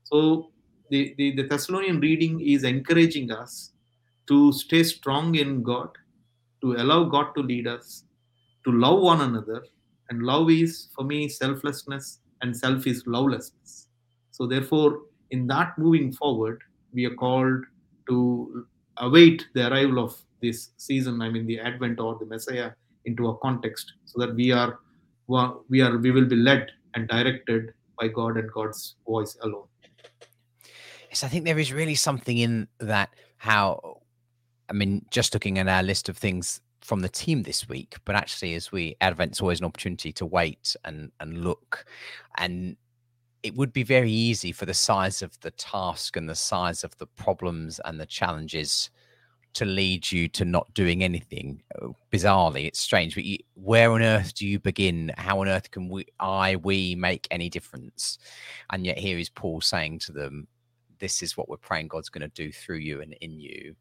So 0.04 0.50
the, 0.90 1.14
the, 1.16 1.36
the 1.36 1.44
Thessalonian 1.44 2.00
reading 2.00 2.40
is 2.40 2.64
encouraging 2.64 3.30
us 3.30 3.72
to 4.30 4.52
stay 4.52 4.82
strong 4.82 5.34
in 5.34 5.62
God, 5.62 5.90
to 6.62 6.72
allow 6.74 7.04
God 7.04 7.34
to 7.34 7.42
lead 7.42 7.66
us, 7.66 8.04
to 8.64 8.72
love 8.72 9.00
one 9.00 9.20
another. 9.20 9.62
And 10.08 10.22
love 10.22 10.50
is, 10.50 10.88
for 10.94 11.04
me, 11.04 11.28
selflessness, 11.28 12.20
and 12.40 12.56
self 12.56 12.86
is 12.86 13.04
lovelessness. 13.06 13.88
So, 14.30 14.46
therefore, 14.46 15.00
in 15.30 15.46
that 15.48 15.76
moving 15.76 16.12
forward, 16.12 16.60
we 16.92 17.04
are 17.06 17.14
called 17.14 17.64
to 18.08 18.66
await 18.96 19.46
the 19.54 19.70
arrival 19.70 20.02
of 20.02 20.16
this 20.40 20.70
season, 20.78 21.20
I 21.20 21.28
mean, 21.28 21.46
the 21.46 21.60
Advent 21.60 22.00
or 22.00 22.16
the 22.18 22.26
Messiah, 22.26 22.70
into 23.04 23.28
a 23.28 23.36
context 23.38 23.92
so 24.04 24.20
that 24.20 24.34
we 24.34 24.52
are 24.52 24.78
we 25.68 25.80
are 25.80 25.96
we 25.98 26.10
will 26.10 26.26
be 26.26 26.36
led 26.36 26.70
and 26.94 27.08
directed 27.08 27.72
by 27.98 28.08
God 28.08 28.36
and 28.36 28.50
God's 28.52 28.96
voice 29.06 29.36
alone. 29.42 29.66
Yes, 31.08 31.24
I 31.24 31.28
think 31.28 31.44
there 31.44 31.58
is 31.58 31.72
really 31.72 31.94
something 31.94 32.38
in 32.38 32.68
that. 32.78 33.10
How, 33.36 33.99
I 34.70 34.72
mean, 34.72 35.04
just 35.10 35.34
looking 35.34 35.58
at 35.58 35.68
our 35.68 35.82
list 35.82 36.08
of 36.08 36.16
things 36.16 36.60
from 36.80 37.00
the 37.00 37.08
team 37.08 37.42
this 37.42 37.68
week, 37.68 37.96
but 38.04 38.14
actually, 38.14 38.54
as 38.54 38.72
we 38.72 38.96
Advent's 39.00 39.40
always 39.40 39.60
an 39.60 39.66
opportunity 39.66 40.12
to 40.12 40.26
wait 40.26 40.76
and 40.84 41.10
and 41.20 41.44
look, 41.44 41.84
and 42.38 42.76
it 43.42 43.54
would 43.54 43.72
be 43.72 43.82
very 43.82 44.10
easy 44.10 44.52
for 44.52 44.66
the 44.66 44.74
size 44.74 45.22
of 45.22 45.38
the 45.40 45.50
task 45.52 46.16
and 46.16 46.28
the 46.28 46.34
size 46.34 46.84
of 46.84 46.96
the 46.98 47.06
problems 47.06 47.80
and 47.84 47.98
the 47.98 48.06
challenges 48.06 48.90
to 49.52 49.64
lead 49.64 50.10
you 50.10 50.28
to 50.28 50.44
not 50.44 50.72
doing 50.74 51.02
anything. 51.02 51.62
Oh, 51.80 51.96
bizarrely, 52.12 52.66
it's 52.66 52.78
strange, 52.78 53.14
but 53.14 53.24
you, 53.24 53.38
where 53.54 53.90
on 53.92 54.02
earth 54.02 54.34
do 54.34 54.46
you 54.46 54.60
begin? 54.60 55.10
How 55.16 55.40
on 55.40 55.48
earth 55.48 55.70
can 55.70 55.88
we, 55.88 56.06
I, 56.20 56.56
we 56.56 56.94
make 56.94 57.26
any 57.30 57.48
difference? 57.48 58.18
And 58.72 58.86
yet 58.86 58.98
here 58.98 59.18
is 59.18 59.28
Paul 59.28 59.60
saying 59.60 60.00
to 60.00 60.12
them, 60.12 60.46
this 61.00 61.22
is 61.22 61.36
what 61.36 61.48
we're 61.48 61.56
praying 61.56 61.88
God's 61.88 62.08
going 62.08 62.22
to 62.22 62.28
do 62.28 62.52
through 62.52 62.78
you 62.78 63.00
and 63.00 63.14
in 63.14 63.40
you. 63.40 63.74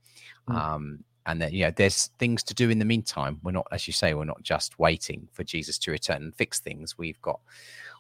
Mm. 0.50 0.56
Um, 0.56 1.04
and 1.26 1.42
then, 1.42 1.54
you 1.54 1.66
know, 1.66 1.72
there's 1.76 2.08
things 2.18 2.42
to 2.44 2.56
do 2.56 2.70
in 2.70 2.80
the 2.80 2.86
meantime. 2.86 3.40
We're 3.44 3.52
not, 3.52 3.68
as 3.72 3.86
you 3.86 3.94
say, 3.94 4.14
we're 4.14 4.26
not 4.26 4.42
just 4.42 4.80
waiting 4.80 5.28
for 5.32 5.44
Jesus 5.44 5.78
to 5.80 5.92
return 5.92 6.24
and 6.24 6.36
fix 6.36 6.60
things. 6.60 6.98
We've 6.98 7.22
got 7.22 7.40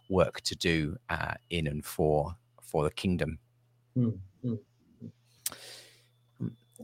work 0.09 0.41
to 0.41 0.55
do 0.55 0.97
uh, 1.09 1.35
in 1.51 1.67
and 1.67 1.85
for 1.85 2.35
for 2.61 2.83
the 2.83 2.91
kingdom. 2.91 3.37
Mm. 3.95 4.17
Mm. 4.43 4.59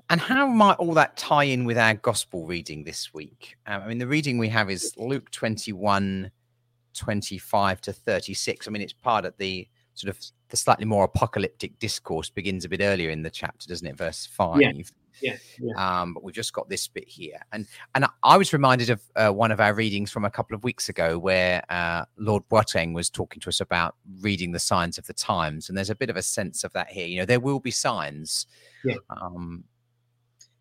And 0.10 0.22
how 0.22 0.46
might 0.48 0.74
all 0.74 0.94
that 0.96 1.18
tie 1.18 1.46
in 1.46 1.66
with 1.66 1.78
our 1.78 1.96
gospel 1.96 2.46
reading 2.46 2.84
this 2.84 3.14
week? 3.14 3.56
Um, 3.66 3.82
I 3.82 3.88
mean, 3.88 3.98
the 3.98 4.08
reading 4.08 4.38
we 4.38 4.50
have 4.50 4.70
is 4.70 4.94
Luke 4.98 5.32
21, 5.32 6.30
25 6.94 7.82
to 7.82 7.94
36. 7.94 8.68
I 8.68 8.72
mean, 8.72 8.82
it's 8.82 8.94
part 8.94 9.26
of 9.26 9.36
the 9.38 9.68
sort 9.94 10.16
of 10.16 10.24
the 10.56 10.62
slightly 10.62 10.86
more 10.86 11.04
apocalyptic 11.04 11.78
discourse 11.80 12.30
begins 12.30 12.64
a 12.64 12.70
bit 12.70 12.80
earlier 12.82 13.10
in 13.10 13.22
the 13.22 13.30
chapter, 13.30 13.68
doesn't 13.68 13.86
it? 13.86 13.98
Verse 13.98 14.26
five. 14.26 14.62
Yeah. 14.62 14.72
Yeah, 15.22 15.38
yeah. 15.62 16.02
Um, 16.02 16.14
but 16.14 16.24
we've 16.24 16.36
just 16.36 16.52
got 16.52 16.68
this 16.68 16.90
bit 16.90 17.08
here, 17.08 17.40
and 17.54 17.66
and 17.96 18.06
I 18.22 18.36
was 18.36 18.52
reminded 18.52 18.90
of 18.90 19.02
uh, 19.16 19.30
one 19.30 19.50
of 19.50 19.62
our 19.62 19.74
readings 19.74 20.12
from 20.12 20.26
a 20.26 20.30
couple 20.30 20.56
of 20.56 20.64
weeks 20.66 20.90
ago, 20.90 21.18
where 21.18 21.64
uh, 21.70 22.04
Lord 22.18 22.44
Boateng 22.50 22.94
was 22.94 23.10
talking 23.10 23.40
to 23.40 23.48
us 23.48 23.62
about 23.62 23.96
reading 24.20 24.52
the 24.52 24.60
signs 24.60 24.98
of 24.98 25.08
the 25.08 25.14
times, 25.14 25.70
and 25.70 25.78
there's 25.78 25.90
a 25.90 25.96
bit 25.96 26.10
of 26.10 26.18
a 26.18 26.22
sense 26.22 26.66
of 26.66 26.74
that 26.74 26.90
here. 26.90 27.08
You 27.08 27.20
know, 27.20 27.26
there 27.26 27.40
will 27.40 27.62
be 27.62 27.72
signs. 27.72 28.46
Yeah. 28.84 28.96
Um, 29.10 29.64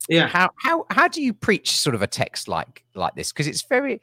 yeah. 0.08 0.28
How 0.28 0.50
how 0.56 0.86
how 0.88 1.08
do 1.08 1.20
you 1.20 1.34
preach 1.34 1.72
sort 1.72 1.96
of 1.96 2.02
a 2.02 2.06
text 2.06 2.46
like 2.46 2.84
like 2.94 3.16
this? 3.16 3.32
Because 3.32 3.48
it's 3.48 3.62
very, 3.62 4.00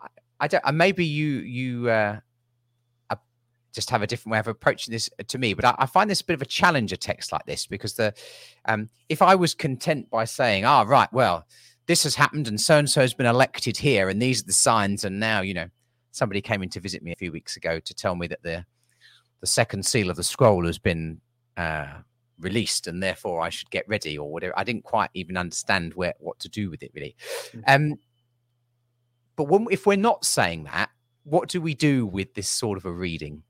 I, 0.00 0.06
I 0.40 0.48
don't. 0.48 0.74
Maybe 0.74 1.04
you 1.04 1.40
you. 1.40 1.90
Uh, 1.90 2.20
just 3.74 3.90
have 3.90 4.02
a 4.02 4.06
different 4.06 4.32
way 4.32 4.38
of 4.38 4.46
approaching 4.46 4.92
this 4.92 5.10
uh, 5.18 5.24
to 5.28 5.38
me. 5.38 5.52
But 5.52 5.64
I, 5.64 5.74
I 5.78 5.86
find 5.86 6.08
this 6.08 6.20
a 6.20 6.24
bit 6.24 6.34
of 6.34 6.42
a 6.42 6.46
challenge, 6.46 6.92
a 6.92 6.96
text 6.96 7.32
like 7.32 7.44
this, 7.44 7.66
because 7.66 7.94
the 7.94 8.14
um, 8.64 8.88
if 9.08 9.20
I 9.20 9.34
was 9.34 9.54
content 9.54 10.08
by 10.10 10.24
saying, 10.24 10.64
"Ah, 10.64 10.82
oh, 10.82 10.86
right, 10.86 11.12
well, 11.12 11.46
this 11.86 12.04
has 12.04 12.14
happened, 12.14 12.48
and 12.48 12.60
so 12.60 12.78
and 12.78 12.88
so 12.88 13.00
has 13.00 13.14
been 13.14 13.26
elected 13.26 13.76
here, 13.76 14.08
and 14.08 14.22
these 14.22 14.42
are 14.42 14.46
the 14.46 14.52
signs," 14.52 15.04
and 15.04 15.18
now 15.18 15.40
you 15.40 15.54
know, 15.54 15.68
somebody 16.12 16.40
came 16.40 16.62
in 16.62 16.70
to 16.70 16.80
visit 16.80 17.02
me 17.02 17.12
a 17.12 17.16
few 17.16 17.32
weeks 17.32 17.56
ago 17.56 17.80
to 17.80 17.94
tell 17.94 18.14
me 18.14 18.26
that 18.28 18.42
the 18.42 18.64
the 19.40 19.46
second 19.46 19.84
seal 19.84 20.08
of 20.08 20.16
the 20.16 20.22
scroll 20.22 20.64
has 20.64 20.78
been 20.78 21.20
uh, 21.56 21.98
released, 22.38 22.86
and 22.86 23.02
therefore 23.02 23.40
I 23.40 23.50
should 23.50 23.70
get 23.70 23.88
ready 23.88 24.16
or 24.16 24.30
whatever. 24.30 24.54
I 24.56 24.64
didn't 24.64 24.84
quite 24.84 25.10
even 25.14 25.36
understand 25.36 25.94
where 25.94 26.14
what 26.18 26.38
to 26.40 26.48
do 26.48 26.70
with 26.70 26.82
it 26.82 26.92
really. 26.94 27.16
Mm. 27.52 27.62
Um, 27.66 27.98
but 29.36 29.48
when, 29.48 29.66
if 29.70 29.84
we're 29.84 29.96
not 29.96 30.24
saying 30.24 30.64
that, 30.64 30.90
what 31.24 31.48
do 31.48 31.60
we 31.60 31.74
do 31.74 32.06
with 32.06 32.34
this 32.34 32.48
sort 32.48 32.78
of 32.78 32.84
a 32.84 32.92
reading? 32.92 33.42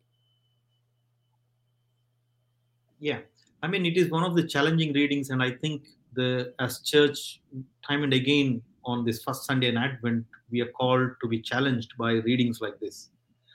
Yeah 3.09 3.21
i 3.63 3.69
mean 3.73 3.85
it 3.91 3.97
is 4.03 4.11
one 4.17 4.25
of 4.29 4.35
the 4.39 4.45
challenging 4.55 4.93
readings 4.99 5.31
and 5.31 5.43
i 5.47 5.51
think 5.63 5.83
the 6.19 6.29
as 6.67 6.81
church 6.93 7.41
time 7.89 8.03
and 8.07 8.15
again 8.21 8.63
on 8.93 9.05
this 9.09 9.23
first 9.25 9.45
sunday 9.49 9.69
in 9.73 9.77
advent 9.77 10.25
we 10.51 10.61
are 10.65 10.73
called 10.81 11.11
to 11.23 11.29
be 11.35 11.41
challenged 11.51 11.93
by 12.05 12.13
readings 12.29 12.61
like 12.67 12.79
this 12.85 13.09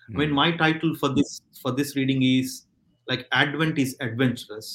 mm. 0.09 0.15
i 0.15 0.17
mean 0.19 0.29
hmm. 0.29 0.41
my 0.43 0.49
title 0.63 0.93
for 1.01 1.09
this 1.17 1.41
for 1.61 1.71
this 1.79 1.95
reading 1.99 2.21
is 2.21 2.65
like 3.07 3.25
advent 3.43 3.79
is 3.85 3.95
adventurous 4.07 4.69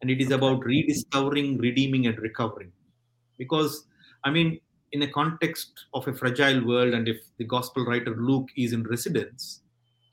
and 0.00 0.10
it 0.14 0.20
is 0.26 0.30
about 0.38 0.64
rediscovering 0.72 1.58
redeeming 1.66 2.06
and 2.10 2.18
recovering 2.28 2.72
because 3.42 3.86
i 4.24 4.30
mean 4.36 4.60
in 4.92 5.02
a 5.02 5.10
context 5.18 5.86
of 5.94 6.06
a 6.06 6.14
fragile 6.20 6.64
world 6.70 6.94
and 6.98 7.08
if 7.14 7.18
the 7.38 7.48
gospel 7.56 7.84
writer 7.90 8.14
luke 8.30 8.50
is 8.66 8.72
in 8.78 8.84
residence 8.94 9.62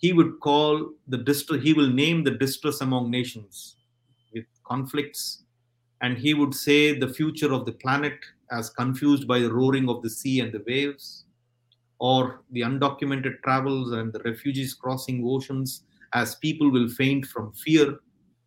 he 0.03 0.11
would 0.17 0.33
call 0.49 0.89
the 1.13 1.21
distress 1.29 1.61
he 1.67 1.73
will 1.79 1.93
name 2.03 2.23
the 2.23 2.35
distress 2.45 2.81
among 2.87 3.11
nations 3.19 3.75
conflicts. 4.73 5.43
And 6.01 6.17
he 6.17 6.33
would 6.33 6.53
say 6.53 6.79
the 6.97 7.13
future 7.19 7.51
of 7.53 7.65
the 7.65 7.77
planet 7.83 8.17
as 8.51 8.69
confused 8.81 9.25
by 9.27 9.39
the 9.39 9.53
roaring 9.59 9.87
of 9.89 10.01
the 10.01 10.09
sea 10.09 10.39
and 10.41 10.51
the 10.51 10.63
waves, 10.67 11.25
or 11.99 12.41
the 12.51 12.61
undocumented 12.69 13.35
travels 13.43 13.91
and 13.97 14.11
the 14.11 14.23
refugees 14.29 14.73
crossing 14.73 15.23
oceans 15.33 15.83
as 16.13 16.35
people 16.45 16.69
will 16.75 16.89
faint 16.89 17.25
from 17.33 17.53
fear. 17.65 17.87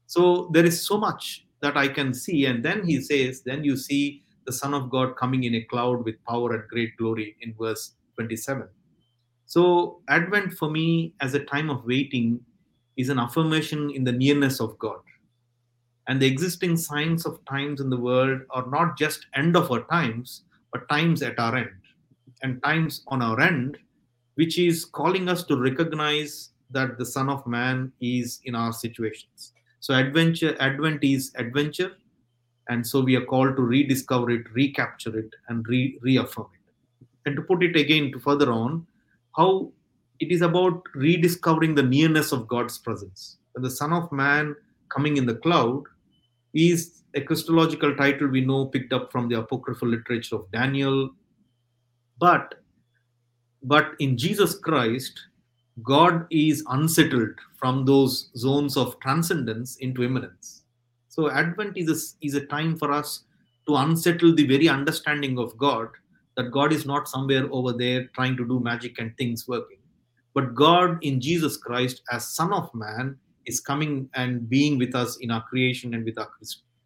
So 0.07 0.51
there 0.53 0.67
is 0.71 0.79
so 0.89 0.99
much 0.99 1.47
that 1.63 1.77
I 1.77 1.89
can 1.89 2.13
see. 2.13 2.47
And 2.47 2.65
then 2.65 2.85
he 2.85 3.01
says, 3.01 3.43
then 3.43 3.65
you 3.65 3.77
see 3.77 4.23
the 4.47 4.53
Son 4.53 4.75
of 4.75 4.91
God 4.91 5.17
coming 5.17 5.45
in 5.45 5.55
a 5.55 5.65
cloud 5.73 6.05
with 6.05 6.23
power 6.29 6.55
and 6.55 6.69
great 6.69 6.97
glory 6.99 7.37
in 7.41 7.55
verse 7.59 7.95
27. 8.17 8.69
So, 9.47 10.01
Advent 10.09 10.53
for 10.55 10.71
me 10.71 11.15
as 11.21 11.35
a 11.35 11.45
time 11.45 11.71
of 11.71 11.85
waiting 11.85 12.41
is 12.97 13.09
an 13.11 13.19
affirmation 13.19 13.91
in 13.91 14.03
the 14.05 14.17
nearness 14.25 14.61
of 14.61 14.77
God 14.79 14.99
and 16.09 16.21
the 16.21 16.27
existing 16.27 16.77
signs 16.77 17.27
of 17.27 17.45
times 17.47 17.81
in 17.81 17.91
the 17.91 17.97
world 17.97 18.41
are 18.51 18.67
not 18.71 18.97
just 18.97 19.27
end 19.35 19.57
of 19.57 19.71
our 19.71 19.85
times 19.85 20.43
but 20.73 20.89
times 20.89 21.23
at 21.23 21.39
our 21.39 21.57
end. 21.57 21.71
And 22.43 22.63
times 22.63 23.03
on 23.09 23.23
our 23.23 23.41
end 23.41 23.79
which 24.35 24.59
is 24.59 24.85
calling 24.85 25.29
us 25.29 25.45
to 25.45 25.57
recognize 25.57 26.51
that 26.71 26.99
the 26.99 27.07
son 27.07 27.31
of 27.31 27.47
man 27.47 27.91
is 28.01 28.41
in 28.45 28.55
our 28.55 28.73
situations. 28.73 29.53
So 29.81 29.95
adventure 29.95 30.55
advent 30.61 31.03
is 31.03 31.33
adventure 31.37 31.93
and 32.69 32.87
so 32.87 33.01
we 33.01 33.17
are 33.17 33.25
called 33.25 33.57
to 33.57 33.63
rediscover 33.63 34.31
it 34.31 34.53
recapture 34.53 35.19
it 35.19 35.31
and 35.49 35.67
re- 35.67 35.99
reaffirm 36.03 36.49
it. 36.55 37.07
And 37.25 37.37
to 37.37 37.43
put 37.43 37.63
it 37.63 37.77
again 37.77 38.13
to 38.13 38.19
further 38.19 38.53
on 38.53 38.87
how 39.37 39.73
it 40.21 40.31
is 40.31 40.43
about 40.43 40.83
rediscovering 40.95 41.75
the 41.75 41.83
nearness 41.83 42.33
of 42.33 42.49
god's 42.49 42.79
presence. 42.79 43.39
When 43.53 43.63
the 43.63 43.71
son 43.71 43.93
of 43.93 44.11
man 44.13 44.55
coming 44.89 45.17
in 45.17 45.27
the 45.27 45.35
cloud 45.35 45.85
is 46.57 47.03
a 47.15 47.21
Christological 47.21 47.95
title 47.95 48.29
we 48.29 48.41
know 48.41 48.67
picked 48.67 48.93
up 48.93 49.13
from 49.13 49.29
the 49.29 49.39
apocryphal 49.39 49.89
literature 49.89 50.37
of 50.37 50.51
Daniel. 50.53 51.11
But, 52.19 52.55
but 53.63 53.93
in 53.99 54.17
Jesus 54.17 54.59
Christ, 54.59 55.21
God 55.83 56.27
is 56.31 56.65
unsettled 56.71 57.35
from 57.57 57.85
those 57.85 58.31
zones 58.37 58.77
of 58.77 58.99
transcendence 59.01 59.77
into 59.77 60.03
immanence. 60.03 60.63
So 61.09 61.31
Advent 61.31 61.77
is 61.77 61.89
a, 61.89 62.27
is 62.27 62.35
a 62.35 62.47
time 62.47 62.77
for 62.77 62.91
us 62.91 63.25
to 63.67 63.77
unsettle 63.77 64.35
the 64.35 64.47
very 64.47 64.69
understanding 64.69 65.39
of 65.39 65.57
God 65.59 65.89
that 66.37 66.53
God 66.53 66.73
is 66.73 66.87
not 66.87 67.09
somewhere 67.09 67.49
over 67.51 67.73
there 67.73 68.07
trying 68.15 68.37
to 68.37 68.47
do 68.47 68.61
magic 68.61 68.99
and 68.99 69.17
things 69.17 69.49
working. 69.49 69.79
But 70.35 70.55
God 70.55 71.03
in 71.03 71.21
Jesus 71.21 71.57
Christ, 71.57 72.03
as 72.13 72.29
Son 72.29 72.53
of 72.53 72.75
Man, 72.75 73.19
is 73.47 73.61
coming 73.61 74.09
and 74.15 74.49
being 74.49 74.79
with 74.79 74.95
us 74.95 75.17
in 75.19 75.31
our 75.31 75.43
creation 75.43 75.95
and 75.95 76.05
with 76.05 76.19
our 76.19 76.31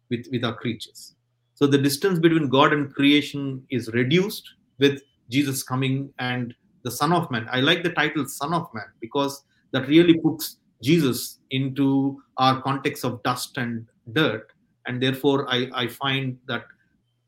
with, 0.09 0.25
with 0.31 0.43
our 0.43 0.55
creatures. 0.55 1.15
So 1.55 1.67
the 1.67 1.77
distance 1.77 2.19
between 2.19 2.49
God 2.49 2.73
and 2.73 2.93
creation 2.93 3.63
is 3.69 3.89
reduced 3.93 4.47
with 4.79 5.01
Jesus 5.29 5.63
coming 5.63 6.13
and 6.19 6.53
the 6.83 6.91
Son 6.91 7.13
of 7.13 7.29
Man. 7.31 7.47
I 7.51 7.59
like 7.59 7.83
the 7.83 7.91
title 7.91 8.25
Son 8.25 8.53
of 8.53 8.67
Man 8.73 8.87
because 8.99 9.43
that 9.71 9.87
really 9.87 10.17
puts 10.17 10.57
Jesus 10.81 11.39
into 11.51 12.21
our 12.37 12.61
context 12.61 13.05
of 13.05 13.21
dust 13.23 13.57
and 13.57 13.87
dirt 14.13 14.51
and 14.85 15.01
therefore 15.01 15.49
I, 15.49 15.69
I 15.73 15.87
find 15.87 16.37
that 16.47 16.65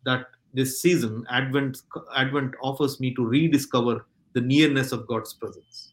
that 0.06 0.28
this 0.54 0.82
season 0.82 1.26
Advent 1.30 1.80
Advent 2.16 2.56
offers 2.62 3.00
me 3.00 3.14
to 3.16 3.26
rediscover 3.26 4.06
the 4.34 4.42
nearness 4.42 4.92
of 4.92 5.08
God's 5.08 5.34
presence, 5.34 5.93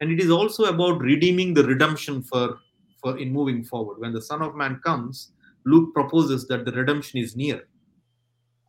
and 0.00 0.10
it 0.10 0.20
is 0.20 0.30
also 0.30 0.64
about 0.64 1.00
redeeming 1.00 1.54
the 1.54 1.64
redemption 1.64 2.22
for 2.22 2.58
for 3.00 3.18
in 3.18 3.32
moving 3.32 3.64
forward. 3.64 3.98
When 3.98 4.12
the 4.12 4.20
Son 4.20 4.42
of 4.42 4.54
Man 4.54 4.80
comes, 4.84 5.32
Luke 5.64 5.94
proposes 5.94 6.46
that 6.48 6.64
the 6.64 6.72
redemption 6.72 7.18
is 7.18 7.34
near. 7.34 7.66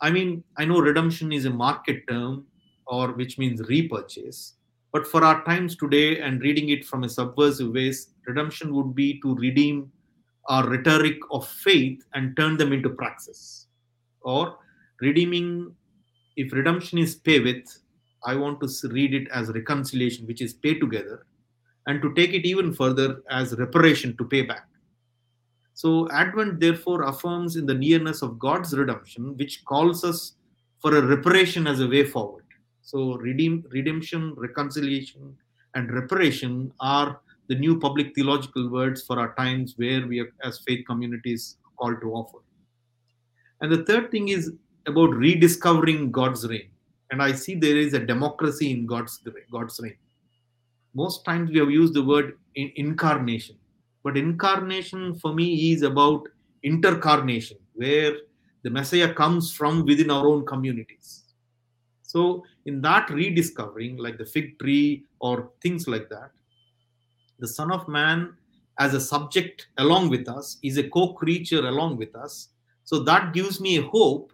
I 0.02 0.10
mean, 0.10 0.44
I 0.58 0.66
know 0.66 0.80
redemption 0.80 1.32
is 1.32 1.46
a 1.46 1.50
market 1.50 2.08
term, 2.08 2.46
or 2.88 3.12
which 3.12 3.38
means 3.38 3.62
repurchase. 3.68 4.56
But 4.92 5.08
for 5.08 5.24
our 5.24 5.44
times 5.46 5.76
today 5.76 6.20
and 6.20 6.42
reading 6.42 6.70
it 6.70 6.86
from 6.86 7.04
a 7.04 7.10
subversive 7.10 7.74
ways, 7.74 8.10
redemption 8.26 8.74
would 8.74 8.96
be 8.96 9.22
to 9.22 9.36
redeem 9.36 9.92
our 10.48 10.68
rhetoric 10.68 11.18
of 11.32 11.48
faith 11.48 12.04
and 12.14 12.36
turn 12.36 12.58
them 12.58 12.74
into 12.74 12.90
praxis. 12.90 13.68
Or 14.22 14.58
redeeming, 15.00 15.74
if 16.36 16.52
redemption 16.52 16.98
is 16.98 17.16
pay 17.16 17.40
with, 17.40 17.81
I 18.26 18.36
want 18.36 18.60
to 18.62 18.88
read 18.90 19.14
it 19.14 19.28
as 19.30 19.50
reconciliation, 19.50 20.28
which 20.28 20.42
is 20.42 20.54
pay 20.54 20.78
together, 20.78 21.26
and 21.88 22.02
to 22.02 22.14
take 22.14 22.34
it 22.34 22.46
even 22.46 22.74
further 22.74 23.22
as 23.30 23.58
reparation 23.58 24.16
to 24.18 24.26
pay 24.26 24.44
back. 24.44 24.68
So, 25.74 26.10
Advent 26.12 26.60
therefore 26.60 27.04
affirms 27.04 27.56
in 27.56 27.66
the 27.66 27.74
nearness 27.74 28.22
of 28.22 28.38
God's 28.38 28.78
redemption, 28.78 29.36
which 29.38 29.66
calls 29.66 30.04
us 30.04 30.34
for 30.80 30.96
a 30.96 31.02
reparation 31.02 31.66
as 31.66 31.80
a 31.80 31.88
way 31.88 32.04
forward. 32.04 32.46
So, 32.82 33.16
redeem, 33.16 33.66
redemption, 33.72 34.34
reconciliation, 34.36 35.36
and 35.74 35.92
reparation 35.92 36.72
are 36.80 37.20
the 37.48 37.56
new 37.56 37.80
public 37.80 38.14
theological 38.14 38.70
words 38.70 39.02
for 39.02 39.20
our 39.20 39.34
times 39.36 39.74
where 39.78 40.06
we, 40.06 40.20
are, 40.20 40.32
as 40.44 40.60
faith 40.60 40.86
communities, 40.86 41.58
called 41.78 42.02
to 42.02 42.12
offer. 42.14 42.40
And 43.62 43.72
the 43.72 43.84
third 43.86 44.12
thing 44.12 44.30
is 44.30 44.52
about 44.86 45.12
rediscovering 45.12 46.12
God's 46.12 46.48
reign. 46.48 46.70
And 47.12 47.22
I 47.22 47.34
see 47.34 47.56
there 47.56 47.78
is 47.78 47.94
a 47.94 48.00
democracy 48.00 48.72
in 48.72 48.86
God's 48.86 49.22
God's 49.52 49.80
reign. 49.82 49.98
Most 50.94 51.24
times 51.24 51.52
we 51.52 51.60
have 51.60 51.70
used 51.70 51.94
the 51.94 52.04
word 52.04 52.38
in, 52.56 52.72
incarnation 52.76 53.58
but 54.04 54.18
incarnation 54.18 55.16
for 55.16 55.34
me 55.34 55.72
is 55.72 55.84
about 55.84 56.28
intercarnation, 56.64 57.58
where 57.74 58.14
the 58.64 58.70
Messiah 58.70 59.14
comes 59.14 59.54
from 59.54 59.86
within 59.86 60.10
our 60.10 60.28
own 60.28 60.46
communities. 60.46 61.24
So, 62.04 62.44
in 62.66 62.82
that 62.82 63.10
rediscovering, 63.10 63.98
like 63.98 64.18
the 64.18 64.26
fig 64.26 64.60
tree 64.60 65.06
or 65.20 65.52
things 65.62 65.88
like 65.88 66.10
that, 66.10 66.32
the 67.40 67.48
Son 67.48 67.72
of 67.72 67.88
Man 67.88 68.34
as 68.80 68.94
a 68.94 69.02
subject 69.02 69.68
along 69.78 70.10
with 70.10 70.28
us 70.28 70.58
is 70.64 70.78
a 70.78 70.90
co 70.90 71.14
creature 71.14 71.68
along 71.68 71.98
with 71.98 72.16
us. 72.16 72.50
So, 72.84 73.00
that 73.04 73.34
gives 73.34 73.62
me 73.62 73.78
a 73.78 73.84
hope 73.84 74.31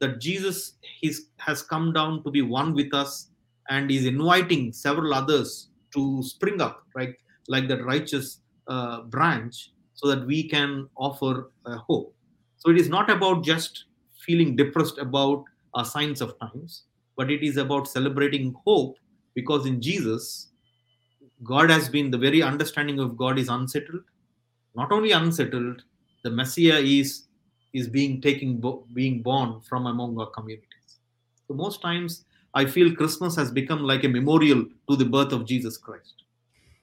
that 0.00 0.20
Jesus 0.20 0.74
is, 1.02 1.26
has 1.38 1.62
come 1.62 1.92
down 1.92 2.22
to 2.24 2.30
be 2.30 2.42
one 2.42 2.74
with 2.74 2.94
us 2.94 3.28
and 3.68 3.90
is 3.90 4.06
inviting 4.06 4.72
several 4.72 5.12
others 5.12 5.68
to 5.94 6.22
spring 6.22 6.60
up, 6.60 6.84
right? 6.94 7.14
Like 7.48 7.68
that 7.68 7.84
righteous 7.84 8.40
uh, 8.66 9.02
branch 9.02 9.72
so 9.94 10.08
that 10.08 10.26
we 10.26 10.48
can 10.48 10.88
offer 10.96 11.50
hope. 11.66 12.14
So 12.58 12.70
it 12.70 12.78
is 12.78 12.88
not 12.88 13.10
about 13.10 13.44
just 13.44 13.84
feeling 14.24 14.56
depressed 14.56 14.98
about 14.98 15.44
our 15.74 15.84
signs 15.84 16.20
of 16.20 16.38
times, 16.38 16.84
but 17.16 17.30
it 17.30 17.42
is 17.42 17.56
about 17.56 17.88
celebrating 17.88 18.54
hope 18.64 18.96
because 19.34 19.66
in 19.66 19.80
Jesus, 19.80 20.48
God 21.44 21.70
has 21.70 21.88
been 21.88 22.10
the 22.10 22.18
very 22.18 22.42
understanding 22.42 22.98
of 22.98 23.16
God 23.16 23.38
is 23.38 23.48
unsettled. 23.48 24.02
Not 24.74 24.92
only 24.92 25.12
unsettled, 25.12 25.82
the 26.24 26.30
Messiah 26.30 26.80
is 26.80 27.24
is 27.72 27.88
being 27.88 28.20
taken 28.20 28.62
being 28.94 29.22
born 29.22 29.60
from 29.60 29.86
among 29.86 30.18
our 30.18 30.30
communities. 30.30 30.98
So 31.46 31.54
most 31.54 31.82
times 31.82 32.24
I 32.54 32.64
feel 32.64 32.94
Christmas 32.94 33.36
has 33.36 33.50
become 33.50 33.82
like 33.82 34.04
a 34.04 34.08
memorial 34.08 34.64
to 34.88 34.96
the 34.96 35.04
birth 35.04 35.32
of 35.32 35.46
Jesus 35.46 35.76
Christ. 35.76 36.24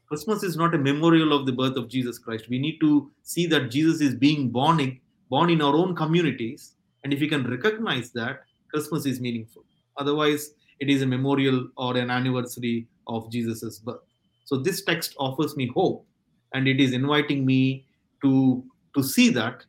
Christmas 0.08 0.44
is 0.44 0.56
not 0.56 0.76
a 0.76 0.78
memorial 0.78 1.34
of 1.34 1.46
the 1.46 1.52
birth 1.52 1.78
of 1.78 1.90
Jesus 1.90 2.20
Christ. 2.20 2.48
We 2.50 2.60
need 2.60 2.80
to 2.80 3.12
see 3.24 3.48
that 3.48 3.72
Jesus 3.72 4.02
is 4.02 4.14
being 4.14 4.50
born 4.50 4.80
in, 4.80 5.00
born 5.30 5.50
in 5.50 5.62
our 5.62 5.76
own 5.76 5.96
communities. 5.96 6.76
And 7.04 7.12
if 7.12 7.20
we 7.20 7.28
can 7.28 7.50
recognize 7.50 8.12
that, 8.12 8.44
Christmas 8.72 9.06
is 9.06 9.20
meaningful. 9.20 9.64
Otherwise, 9.98 10.52
it 10.80 10.90
is 10.90 11.02
a 11.02 11.08
memorial 11.08 11.70
or 11.78 11.98
an 11.98 12.12
anniversary 12.12 12.88
of 13.08 13.32
Jesus' 13.32 13.80
birth. 13.80 14.02
So 14.44 14.58
this 14.58 14.84
text 14.84 15.16
offers 15.18 15.56
me 15.58 15.72
hope, 15.74 16.06
and 16.54 16.68
it 16.68 16.80
is 16.80 16.94
inviting 16.94 17.46
me 17.46 17.88
to, 18.22 18.64
to 18.96 19.02
see 19.02 19.30
that, 19.32 19.66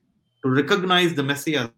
to 0.47 0.63
recognize 0.63 1.15
the 1.15 1.23
Messiah 1.23 1.69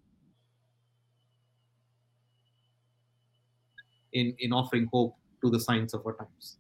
in, 4.12 4.35
in 4.38 4.52
offering 4.52 4.88
hope 4.92 5.16
to 5.42 5.50
the 5.50 5.61
signs 5.61 5.94
of 5.94 6.04
our 6.04 6.14
times. 6.14 6.59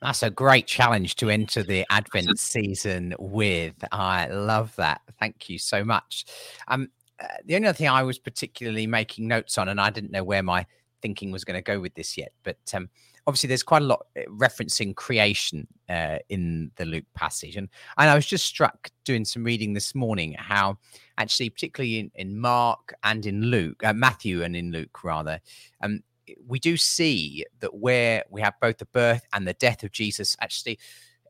That's 0.00 0.22
a 0.22 0.30
great 0.30 0.66
challenge 0.66 1.16
to 1.16 1.28
enter 1.28 1.62
the 1.62 1.84
Advent 1.90 2.38
season 2.38 3.14
with. 3.18 3.74
I 3.92 4.28
love 4.28 4.74
that. 4.76 5.02
Thank 5.18 5.50
you 5.50 5.58
so 5.58 5.84
much. 5.84 6.24
Um, 6.68 6.88
uh, 7.22 7.26
the 7.44 7.56
only 7.56 7.68
other 7.68 7.76
thing 7.76 7.88
I 7.88 8.02
was 8.02 8.18
particularly 8.18 8.86
making 8.86 9.28
notes 9.28 9.58
on, 9.58 9.68
and 9.68 9.78
I 9.78 9.90
didn't 9.90 10.10
know 10.10 10.24
where 10.24 10.42
my 10.42 10.64
thinking 11.02 11.30
was 11.30 11.44
going 11.44 11.58
to 11.58 11.62
go 11.62 11.80
with 11.80 11.94
this 11.94 12.16
yet, 12.16 12.32
but 12.44 12.56
um, 12.72 12.88
obviously 13.26 13.48
there's 13.48 13.62
quite 13.62 13.82
a 13.82 13.86
lot 13.86 14.06
uh, 14.16 14.22
referencing 14.30 14.94
creation 14.94 15.66
uh, 15.88 16.18
in 16.28 16.70
the 16.76 16.84
Luke 16.84 17.06
passage, 17.14 17.56
and 17.56 17.68
and 17.98 18.10
I 18.10 18.14
was 18.14 18.26
just 18.26 18.46
struck 18.46 18.90
doing 19.04 19.24
some 19.24 19.44
reading 19.44 19.72
this 19.72 19.94
morning 19.94 20.34
how 20.38 20.78
actually, 21.18 21.50
particularly 21.50 21.98
in, 21.98 22.10
in 22.14 22.38
Mark 22.38 22.94
and 23.04 23.26
in 23.26 23.42
Luke, 23.42 23.82
uh, 23.84 23.92
Matthew 23.92 24.42
and 24.42 24.56
in 24.56 24.72
Luke 24.72 25.04
rather, 25.04 25.40
um, 25.82 26.00
we 26.46 26.58
do 26.58 26.76
see 26.76 27.44
that 27.60 27.74
where 27.74 28.24
we 28.30 28.40
have 28.40 28.54
both 28.60 28.78
the 28.78 28.86
birth 28.86 29.22
and 29.32 29.46
the 29.46 29.54
death 29.54 29.82
of 29.82 29.92
Jesus, 29.92 30.36
actually, 30.40 30.78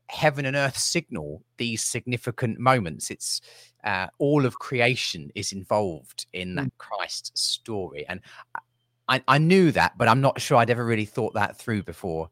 heaven 0.07 0.45
and 0.45 0.55
earth 0.55 0.77
signal 0.77 1.41
these 1.57 1.83
significant 1.83 2.59
moments. 2.59 3.09
It's 3.09 3.41
uh, 3.83 4.07
all 4.17 4.45
of 4.45 4.59
creation 4.59 5.31
is 5.35 5.53
involved 5.53 6.27
in 6.33 6.55
that 6.55 6.65
mm. 6.65 6.77
Christ 6.77 7.37
story, 7.37 8.05
and 8.07 8.21
I, 9.07 9.21
I, 9.27 9.37
knew 9.39 9.71
that, 9.71 9.97
but 9.97 10.07
I'm 10.07 10.21
not 10.21 10.39
sure 10.39 10.57
I'd 10.57 10.69
ever 10.69 10.85
really 10.85 11.05
thought 11.05 11.33
that 11.33 11.57
through 11.57 11.83
before 11.83 12.29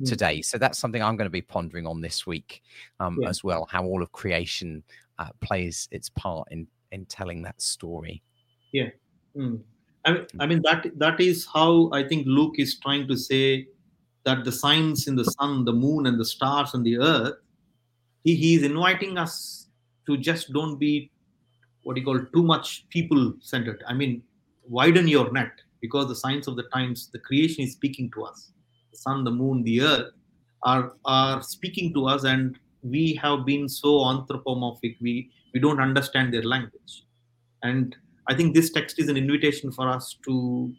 mm. 0.00 0.08
today. 0.08 0.40
So 0.40 0.56
that's 0.56 0.78
something 0.78 1.02
I'm 1.02 1.16
going 1.16 1.26
to 1.26 1.30
be 1.30 1.42
pondering 1.42 1.86
on 1.86 2.00
this 2.00 2.26
week 2.26 2.62
um, 3.00 3.18
yeah. 3.20 3.28
as 3.28 3.44
well. 3.44 3.66
How 3.70 3.84
all 3.84 4.02
of 4.02 4.12
creation 4.12 4.82
uh, 5.18 5.28
plays 5.40 5.88
its 5.90 6.08
part 6.08 6.48
in 6.50 6.66
in 6.92 7.06
telling 7.06 7.42
that 7.42 7.60
story. 7.60 8.22
Yeah. 8.72 8.90
Mm. 9.36 9.60
I 10.04 10.12
mean, 10.12 10.26
I 10.40 10.46
mean 10.46 10.62
that 10.64 10.86
that 10.98 11.20
is 11.20 11.46
how 11.52 11.90
I 11.92 12.06
think 12.06 12.26
Luke 12.26 12.54
is 12.58 12.78
trying 12.78 13.08
to 13.08 13.16
say 13.16 13.68
that 14.24 14.44
the 14.44 14.52
signs 14.52 15.08
in 15.08 15.16
the 15.16 15.24
sun, 15.24 15.64
the 15.64 15.72
moon, 15.72 16.06
and 16.06 16.18
the 16.18 16.24
stars 16.24 16.74
and 16.74 16.84
the 16.84 16.98
earth, 16.98 17.34
he, 18.24 18.34
he 18.34 18.54
is 18.54 18.62
inviting 18.62 19.18
us 19.18 19.66
to 20.06 20.16
just 20.16 20.52
don't 20.52 20.78
be 20.78 21.10
what 21.82 21.96
you 21.96 22.04
call 22.04 22.20
too 22.32 22.42
much 22.42 22.86
people 22.90 23.34
centered. 23.40 23.82
I 23.86 23.94
mean, 23.94 24.22
widen 24.68 25.08
your 25.08 25.32
net 25.32 25.52
because 25.82 26.08
the 26.08 26.16
signs 26.16 26.48
of 26.48 26.56
the 26.56 26.68
times, 26.74 27.10
the 27.12 27.18
creation 27.18 27.64
is 27.64 27.72
speaking 27.72 28.10
to 28.12 28.24
us. 28.24 28.52
The 28.92 28.98
sun, 28.98 29.24
the 29.24 29.30
moon, 29.30 29.62
the 29.64 29.82
earth 29.82 30.12
are 30.64 30.92
are 31.04 31.42
speaking 31.42 31.92
to 31.94 32.06
us, 32.06 32.24
and 32.24 32.58
we 32.82 33.14
have 33.14 33.44
been 33.44 33.68
so 33.68 34.08
anthropomorphic. 34.08 34.96
We 35.00 35.30
we 35.52 35.60
don't 35.60 35.80
understand 35.80 36.32
their 36.32 36.44
language, 36.54 37.04
and 37.62 37.94
I 38.28 38.34
think 38.34 38.54
this 38.54 38.70
text 38.70 38.98
is 38.98 39.08
an 39.08 39.16
invitation 39.16 39.72
for 39.72 39.88
us 39.88 40.16
to 40.24 40.72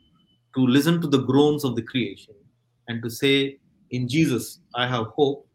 to 0.56 0.62
listen 0.66 1.02
to 1.02 1.08
the 1.08 1.24
groans 1.24 1.64
of 1.64 1.76
the 1.76 1.82
creation 1.82 2.36
and 2.88 3.02
to 3.04 3.10
say, 3.10 3.58
in 3.92 4.08
Jesus, 4.08 4.60
I 4.76 4.88
have 4.88 5.08
hope, 5.08 5.48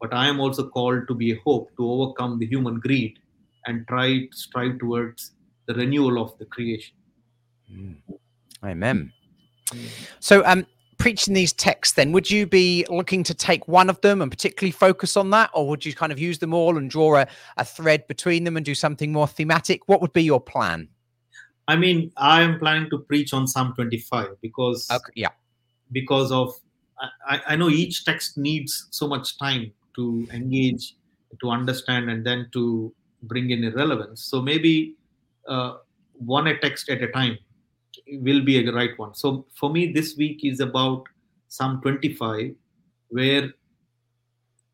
but 0.00 0.14
I 0.14 0.26
am 0.28 0.40
also 0.40 0.68
called 0.68 1.06
to 1.08 1.14
be 1.14 1.32
a 1.32 1.40
hope 1.44 1.68
to 1.76 1.90
overcome 1.90 2.38
the 2.38 2.46
human 2.46 2.80
greed 2.80 3.18
and 3.66 3.86
try 3.88 4.26
to 4.26 4.28
strive 4.32 4.78
towards 4.78 5.32
the 5.66 5.74
renewal 5.74 6.20
of 6.22 6.36
the 6.38 6.46
creation. 6.46 6.96
Mm. 7.70 7.96
Amen. 8.64 9.12
So, 10.20 10.44
um, 10.44 10.66
preaching 10.98 11.34
these 11.34 11.52
texts, 11.52 11.94
then, 11.94 12.12
would 12.12 12.30
you 12.30 12.46
be 12.46 12.84
looking 12.88 13.22
to 13.24 13.34
take 13.34 13.66
one 13.68 13.88
of 13.88 14.00
them 14.00 14.20
and 14.20 14.30
particularly 14.30 14.72
focus 14.72 15.16
on 15.16 15.30
that, 15.30 15.50
or 15.54 15.68
would 15.68 15.84
you 15.84 15.94
kind 15.94 16.12
of 16.12 16.18
use 16.18 16.38
them 16.38 16.52
all 16.52 16.76
and 16.76 16.90
draw 16.90 17.16
a, 17.16 17.26
a 17.56 17.64
thread 17.64 18.06
between 18.08 18.44
them 18.44 18.56
and 18.56 18.66
do 18.66 18.74
something 18.74 19.12
more 19.12 19.28
thematic? 19.28 19.88
What 19.88 20.00
would 20.00 20.12
be 20.12 20.22
your 20.22 20.40
plan? 20.40 20.88
I 21.68 21.76
mean, 21.76 22.10
I 22.16 22.42
am 22.42 22.58
planning 22.58 22.88
to 22.90 22.98
preach 22.98 23.32
on 23.32 23.46
Psalm 23.46 23.74
25 23.74 24.40
because 24.40 24.90
okay, 24.90 25.12
yeah, 25.14 25.28
because 25.92 26.32
of 26.32 26.54
I, 27.26 27.40
I 27.48 27.56
know 27.56 27.68
each 27.68 28.04
text 28.04 28.38
needs 28.38 28.88
so 28.90 29.06
much 29.06 29.38
time 29.38 29.72
to 29.96 30.26
engage, 30.32 30.96
to 31.40 31.50
understand, 31.50 32.10
and 32.10 32.24
then 32.24 32.48
to 32.54 32.92
bring 33.22 33.50
in 33.50 33.64
irrelevance. 33.64 34.22
So 34.24 34.40
maybe 34.40 34.94
uh, 35.46 35.76
one 36.14 36.46
a 36.46 36.58
text 36.58 36.88
at 36.88 37.02
a 37.02 37.08
time 37.08 37.38
will 38.12 38.44
be 38.44 38.66
a 38.66 38.72
right 38.72 38.98
one. 38.98 39.14
So 39.14 39.46
for 39.54 39.70
me, 39.70 39.92
this 39.92 40.16
week 40.16 40.44
is 40.44 40.60
about 40.60 41.04
Psalm 41.48 41.80
25, 41.82 42.54
where 43.08 43.52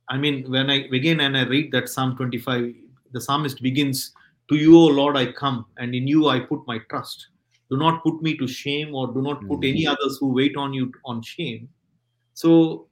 I 0.08 0.18
mean, 0.18 0.50
when 0.50 0.70
I 0.70 0.88
begin 0.88 1.20
and 1.20 1.36
I 1.36 1.44
read 1.44 1.72
that 1.72 1.88
Psalm 1.88 2.16
25, 2.16 2.74
the 3.12 3.20
psalmist 3.20 3.62
begins 3.62 4.12
To 4.50 4.56
you, 4.56 4.76
O 4.76 4.86
Lord, 4.86 5.16
I 5.16 5.32
come, 5.32 5.64
and 5.78 5.94
in 5.94 6.06
you 6.06 6.28
I 6.28 6.40
put 6.40 6.66
my 6.66 6.78
trust. 6.90 7.28
Do 7.70 7.78
not 7.78 8.02
put 8.02 8.20
me 8.20 8.36
to 8.36 8.46
shame, 8.46 8.94
or 8.94 9.06
do 9.08 9.22
not 9.22 9.40
put 9.48 9.60
Mm. 9.60 9.68
any 9.70 9.86
others 9.86 10.18
who 10.20 10.34
wait 10.34 10.56
on 10.56 10.74
you 10.74 10.92
on 11.06 11.22
shame. 11.22 11.68
So, 12.34 12.88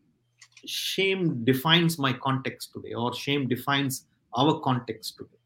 shame 0.64 1.44
defines 1.44 1.98
my 1.98 2.14
context 2.14 2.72
today, 2.72 2.94
or 2.94 3.12
shame 3.14 3.48
defines 3.48 4.06
our 4.34 4.60
context 4.60 5.18
today. 5.18 5.42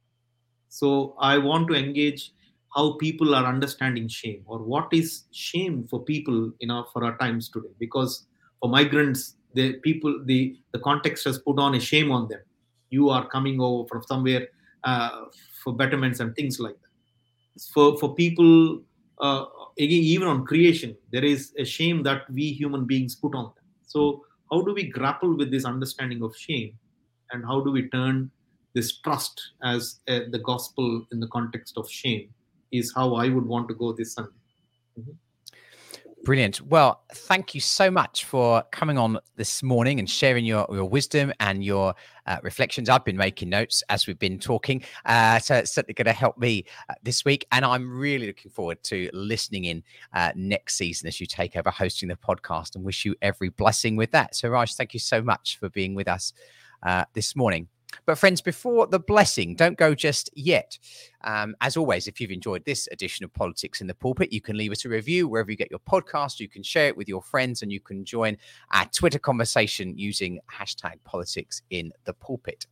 So, 0.69 1.17
I 1.19 1.39
want 1.39 1.67
to 1.69 1.75
engage 1.75 2.33
how 2.77 2.93
people 2.99 3.35
are 3.35 3.47
understanding 3.47 4.07
shame, 4.07 4.43
or 4.47 4.59
what 4.59 4.89
is 4.93 5.25
shame 5.33 5.87
for 5.89 6.05
people 6.05 6.53
in 6.61 6.71
our 6.71 6.87
for 6.93 7.05
our 7.05 7.17
times 7.19 7.49
today. 7.49 7.75
Because 7.81 8.27
for 8.61 8.69
migrants, 8.69 9.37
the 9.55 9.75
people 9.87 10.23
the 10.27 10.59
the 10.73 10.79
context 10.81 11.25
has 11.25 11.39
put 11.39 11.59
on 11.59 11.75
a 11.75 11.81
shame 11.81 12.12
on 12.12 12.29
them. 12.29 12.41
You 12.91 13.09
are 13.09 13.27
coming 13.29 13.61
over 13.61 13.89
from 13.89 14.03
somewhere 14.03 14.49
uh, 14.85 15.25
for 15.65 15.75
betterments 15.75 16.21
and 16.21 16.37
things 16.37 16.61
like 16.61 16.75
that. 16.75 17.62
For 17.73 17.97
for 17.99 18.15
people, 18.15 18.83
uh, 19.21 19.47
again, 19.79 20.05
even 20.15 20.29
on 20.29 20.45
creation, 20.45 20.97
there 21.12 21.25
is 21.25 21.53
a 21.59 21.65
shame 21.65 22.03
that 22.03 22.31
we 22.31 22.53
human 22.53 22.87
beings 22.87 23.17
put 23.17 23.35
on 23.35 23.45
them. 23.45 23.65
So 23.87 24.23
how 24.53 24.61
do 24.61 24.75
we 24.75 24.85
grapple 24.85 25.37
with 25.37 25.51
this 25.51 25.65
understanding 25.65 26.23
of 26.23 26.37
shame, 26.37 26.79
and 27.33 27.45
how 27.45 27.61
do 27.62 27.71
we 27.73 27.89
turn 27.89 28.31
this 28.75 28.99
trust 28.99 29.41
as 29.62 30.01
uh, 30.09 30.21
the 30.31 30.41
gospel 30.41 31.07
in 31.11 31.21
the 31.21 31.29
context 31.29 31.79
of 31.79 31.91
shame? 31.91 32.29
Is 32.72 32.92
how 32.94 33.14
I 33.14 33.29
would 33.29 33.46
want 33.46 33.68
to 33.68 33.74
go 33.74 33.92
this 33.92 34.14
Sunday. 34.14 34.33
Brilliant. 36.26 36.61
Well, 36.62 37.05
thank 37.14 37.55
you 37.55 37.61
so 37.61 37.88
much 37.88 38.24
for 38.24 38.64
coming 38.72 38.98
on 38.98 39.16
this 39.37 39.62
morning 39.62 40.00
and 40.00 40.11
sharing 40.11 40.44
your, 40.44 40.66
your 40.72 40.88
wisdom 40.88 41.33
and 41.38 41.62
your 41.62 41.94
uh, 42.26 42.38
reflections. 42.42 42.88
I've 42.88 43.05
been 43.05 43.16
making 43.16 43.48
notes 43.48 43.85
as 43.90 44.09
we've 44.09 44.18
been 44.18 44.40
talking. 44.40 44.83
Uh, 45.05 45.38
so 45.38 45.55
it's 45.55 45.72
certainly 45.72 45.94
going 45.94 46.07
to 46.07 46.12
help 46.12 46.37
me 46.37 46.64
uh, 46.88 46.94
this 47.05 47.24
week. 47.24 47.46
And 47.52 47.64
I'm 47.64 47.88
really 47.96 48.26
looking 48.26 48.50
forward 48.50 48.83
to 48.85 49.09
listening 49.12 49.66
in 49.66 49.85
uh, 50.14 50.33
next 50.35 50.74
season 50.74 51.07
as 51.07 51.20
you 51.20 51.26
take 51.26 51.55
over 51.55 51.70
hosting 51.70 52.09
the 52.09 52.16
podcast 52.16 52.74
and 52.74 52.83
wish 52.83 53.05
you 53.05 53.14
every 53.22 53.50
blessing 53.50 53.94
with 53.94 54.11
that. 54.11 54.35
So, 54.35 54.48
Raj, 54.48 54.74
thank 54.74 54.94
you 54.94 55.00
so 55.00 55.22
much 55.22 55.59
for 55.61 55.68
being 55.68 55.94
with 55.94 56.09
us 56.09 56.33
uh, 56.83 57.05
this 57.12 57.37
morning. 57.37 57.68
But, 58.05 58.19
friends, 58.19 58.41
before 58.41 58.87
the 58.87 58.99
blessing, 58.99 59.55
don't 59.55 59.79
go 59.79 59.95
just 59.95 60.31
yet. 60.35 60.79
Um, 61.25 61.57
as 61.61 61.77
always, 61.77 62.07
if 62.07 62.21
you've 62.21 62.31
enjoyed 62.31 62.65
this 62.65 62.89
edition 62.93 63.25
of 63.25 63.33
Politics 63.33 63.81
in 63.81 63.87
the 63.87 63.95
Pulpit, 63.95 64.33
you 64.33 64.41
can 64.41 64.57
leave 64.57 64.73
us 64.73 64.85
a 64.85 64.89
review 64.89 65.29
wherever 65.29 65.51
you 65.51 65.57
get 65.57 65.71
your 65.71 65.81
podcast. 65.81 66.41
You 66.41 66.49
can 66.49 66.63
share 66.63 66.89
it 66.89 66.97
with 66.97 67.09
your 67.09 67.23
friends 67.23 67.63
and 67.63 67.73
you 67.73 67.81
can 67.81 68.05
join 68.05 68.37
our 68.73 68.87
Twitter 68.87 69.19
conversation 69.19 69.97
using 69.97 70.39
hashtag 70.53 70.95
politics 71.05 71.63
in 71.71 71.93
the 72.05 72.13
pulpit. 72.13 72.67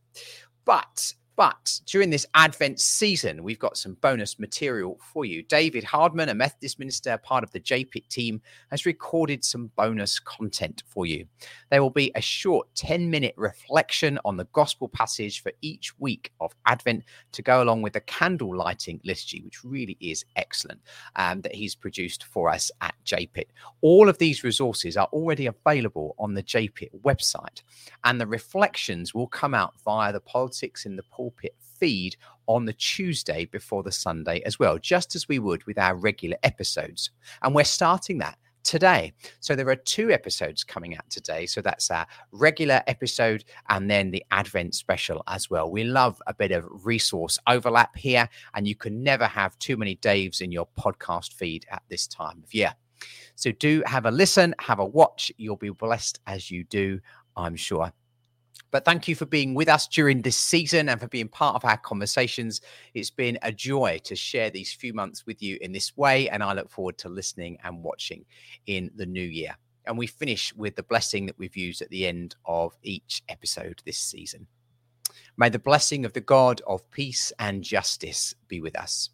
But 0.63 1.13
but 1.35 1.81
during 1.85 2.09
this 2.09 2.25
Advent 2.33 2.79
season, 2.79 3.43
we've 3.43 3.59
got 3.59 3.77
some 3.77 3.97
bonus 4.01 4.39
material 4.39 4.97
for 5.13 5.25
you. 5.25 5.43
David 5.43 5.83
Hardman, 5.83 6.29
a 6.29 6.33
Methodist 6.33 6.79
minister, 6.79 7.17
part 7.17 7.43
of 7.43 7.51
the 7.51 7.59
JPIT 7.59 8.07
team, 8.07 8.41
has 8.71 8.85
recorded 8.85 9.43
some 9.43 9.69
bonus 9.75 10.17
content 10.19 10.83
for 10.87 11.05
you. 11.05 11.25
There 11.71 11.81
will 11.81 11.89
be 11.89 12.11
a 12.15 12.21
short 12.21 12.67
10 12.75 13.09
minute 13.09 13.33
reflection 13.35 14.17
on 14.23 14.37
the 14.37 14.47
gospel 14.53 14.87
passage 14.87 15.41
for 15.41 15.51
each 15.61 15.97
week 15.99 16.31
of 16.39 16.55
Advent 16.65 17.03
to 17.33 17.41
go 17.41 17.61
along 17.61 17.81
with 17.81 17.93
the 17.93 18.01
candle 18.01 18.55
lighting 18.55 19.01
liturgy, 19.03 19.41
which 19.41 19.63
really 19.63 19.97
is 19.99 20.23
excellent, 20.37 20.79
um, 21.17 21.41
that 21.41 21.53
he's 21.55 21.75
produced 21.75 22.23
for 22.23 22.49
us 22.49 22.71
at 22.79 22.95
JPIT. 23.05 23.47
All 23.81 24.07
of 24.07 24.17
these 24.17 24.43
resources 24.43 24.95
are 24.95 25.09
already 25.11 25.47
available 25.47 26.15
on 26.17 26.33
the 26.33 26.43
JPIT 26.43 26.91
website, 27.01 27.61
and 28.05 28.21
the 28.21 28.27
reflections 28.27 29.13
will 29.13 29.27
come 29.27 29.53
out 29.53 29.73
via 29.83 30.13
the 30.13 30.21
Politics 30.21 30.85
in 30.85 30.95
the 30.95 31.03
Pulpit 31.25 31.55
feed 31.79 32.15
on 32.45 32.65
the 32.65 32.73
Tuesday 32.73 33.45
before 33.45 33.81
the 33.81 33.91
Sunday 33.91 34.41
as 34.45 34.59
well, 34.59 34.77
just 34.77 35.15
as 35.15 35.27
we 35.27 35.39
would 35.39 35.65
with 35.65 35.79
our 35.79 35.95
regular 35.95 36.37
episodes. 36.43 37.09
And 37.41 37.55
we're 37.55 37.63
starting 37.63 38.19
that 38.19 38.37
today. 38.63 39.13
So 39.39 39.55
there 39.55 39.67
are 39.69 39.75
two 39.75 40.11
episodes 40.11 40.63
coming 40.63 40.95
out 40.95 41.09
today. 41.09 41.47
So 41.47 41.61
that's 41.61 41.89
our 41.89 42.05
regular 42.31 42.81
episode 42.85 43.43
and 43.69 43.89
then 43.89 44.11
the 44.11 44.23
Advent 44.29 44.75
special 44.75 45.23
as 45.27 45.49
well. 45.49 45.71
We 45.71 45.83
love 45.83 46.21
a 46.27 46.33
bit 46.33 46.51
of 46.51 46.85
resource 46.85 47.39
overlap 47.47 47.95
here, 47.95 48.29
and 48.53 48.67
you 48.67 48.75
can 48.75 49.03
never 49.03 49.25
have 49.25 49.57
too 49.57 49.77
many 49.77 49.95
Daves 49.97 50.41
in 50.41 50.51
your 50.51 50.67
podcast 50.79 51.33
feed 51.33 51.65
at 51.71 51.81
this 51.89 52.05
time 52.05 52.41
of 52.43 52.53
year. 52.53 52.73
So 53.35 53.51
do 53.51 53.81
have 53.87 54.05
a 54.05 54.11
listen, 54.11 54.53
have 54.59 54.79
a 54.79 54.85
watch. 54.85 55.31
You'll 55.37 55.57
be 55.57 55.69
blessed 55.71 56.19
as 56.27 56.51
you 56.51 56.63
do, 56.65 56.99
I'm 57.35 57.55
sure. 57.55 57.91
But 58.71 58.83
thank 58.83 59.07
you 59.07 59.15
for 59.15 59.25
being 59.25 59.53
with 59.53 59.69
us 59.69 59.87
during 59.87 60.21
this 60.21 60.37
season 60.37 60.89
and 60.89 60.99
for 60.99 61.07
being 61.07 61.29
part 61.29 61.55
of 61.55 61.63
our 61.63 61.77
conversations. 61.77 62.61
It's 62.93 63.09
been 63.09 63.37
a 63.41 63.51
joy 63.51 63.99
to 64.03 64.15
share 64.15 64.49
these 64.49 64.73
few 64.73 64.93
months 64.93 65.25
with 65.25 65.41
you 65.41 65.57
in 65.61 65.71
this 65.71 65.95
way. 65.95 66.29
And 66.29 66.43
I 66.43 66.53
look 66.53 66.69
forward 66.69 66.97
to 66.99 67.09
listening 67.09 67.57
and 67.63 67.83
watching 67.83 68.25
in 68.67 68.91
the 68.95 69.05
new 69.05 69.23
year. 69.23 69.55
And 69.85 69.97
we 69.97 70.07
finish 70.07 70.53
with 70.55 70.75
the 70.75 70.83
blessing 70.83 71.25
that 71.27 71.37
we've 71.37 71.55
used 71.55 71.81
at 71.81 71.89
the 71.89 72.05
end 72.05 72.35
of 72.45 72.73
each 72.83 73.23
episode 73.29 73.81
this 73.85 73.97
season. 73.97 74.47
May 75.37 75.49
the 75.49 75.59
blessing 75.59 76.05
of 76.05 76.13
the 76.13 76.21
God 76.21 76.61
of 76.67 76.89
peace 76.91 77.31
and 77.39 77.63
justice 77.63 78.33
be 78.47 78.59
with 78.61 78.77
us. 78.77 79.09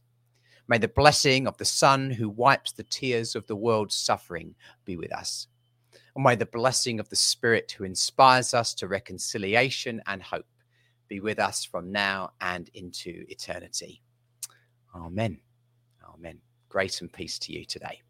May 0.67 0.77
the 0.77 0.87
blessing 0.87 1.47
of 1.47 1.57
the 1.57 1.65
Son 1.65 2.11
who 2.11 2.29
wipes 2.29 2.71
the 2.71 2.83
tears 2.83 3.35
of 3.35 3.45
the 3.47 3.55
world's 3.55 3.95
suffering 3.95 4.55
be 4.85 4.95
with 4.95 5.13
us. 5.13 5.47
And 6.15 6.23
may 6.23 6.35
the 6.35 6.45
blessing 6.45 6.99
of 6.99 7.09
the 7.09 7.15
Spirit 7.15 7.71
who 7.71 7.83
inspires 7.83 8.53
us 8.53 8.73
to 8.75 8.87
reconciliation 8.87 10.01
and 10.07 10.21
hope 10.21 10.45
be 11.07 11.19
with 11.19 11.39
us 11.39 11.63
from 11.63 11.91
now 11.91 12.31
and 12.41 12.69
into 12.73 13.25
eternity. 13.27 14.01
Amen. 14.95 15.39
Amen. 16.13 16.39
Grace 16.69 17.01
and 17.01 17.11
peace 17.11 17.37
to 17.39 17.53
you 17.53 17.65
today. 17.65 18.01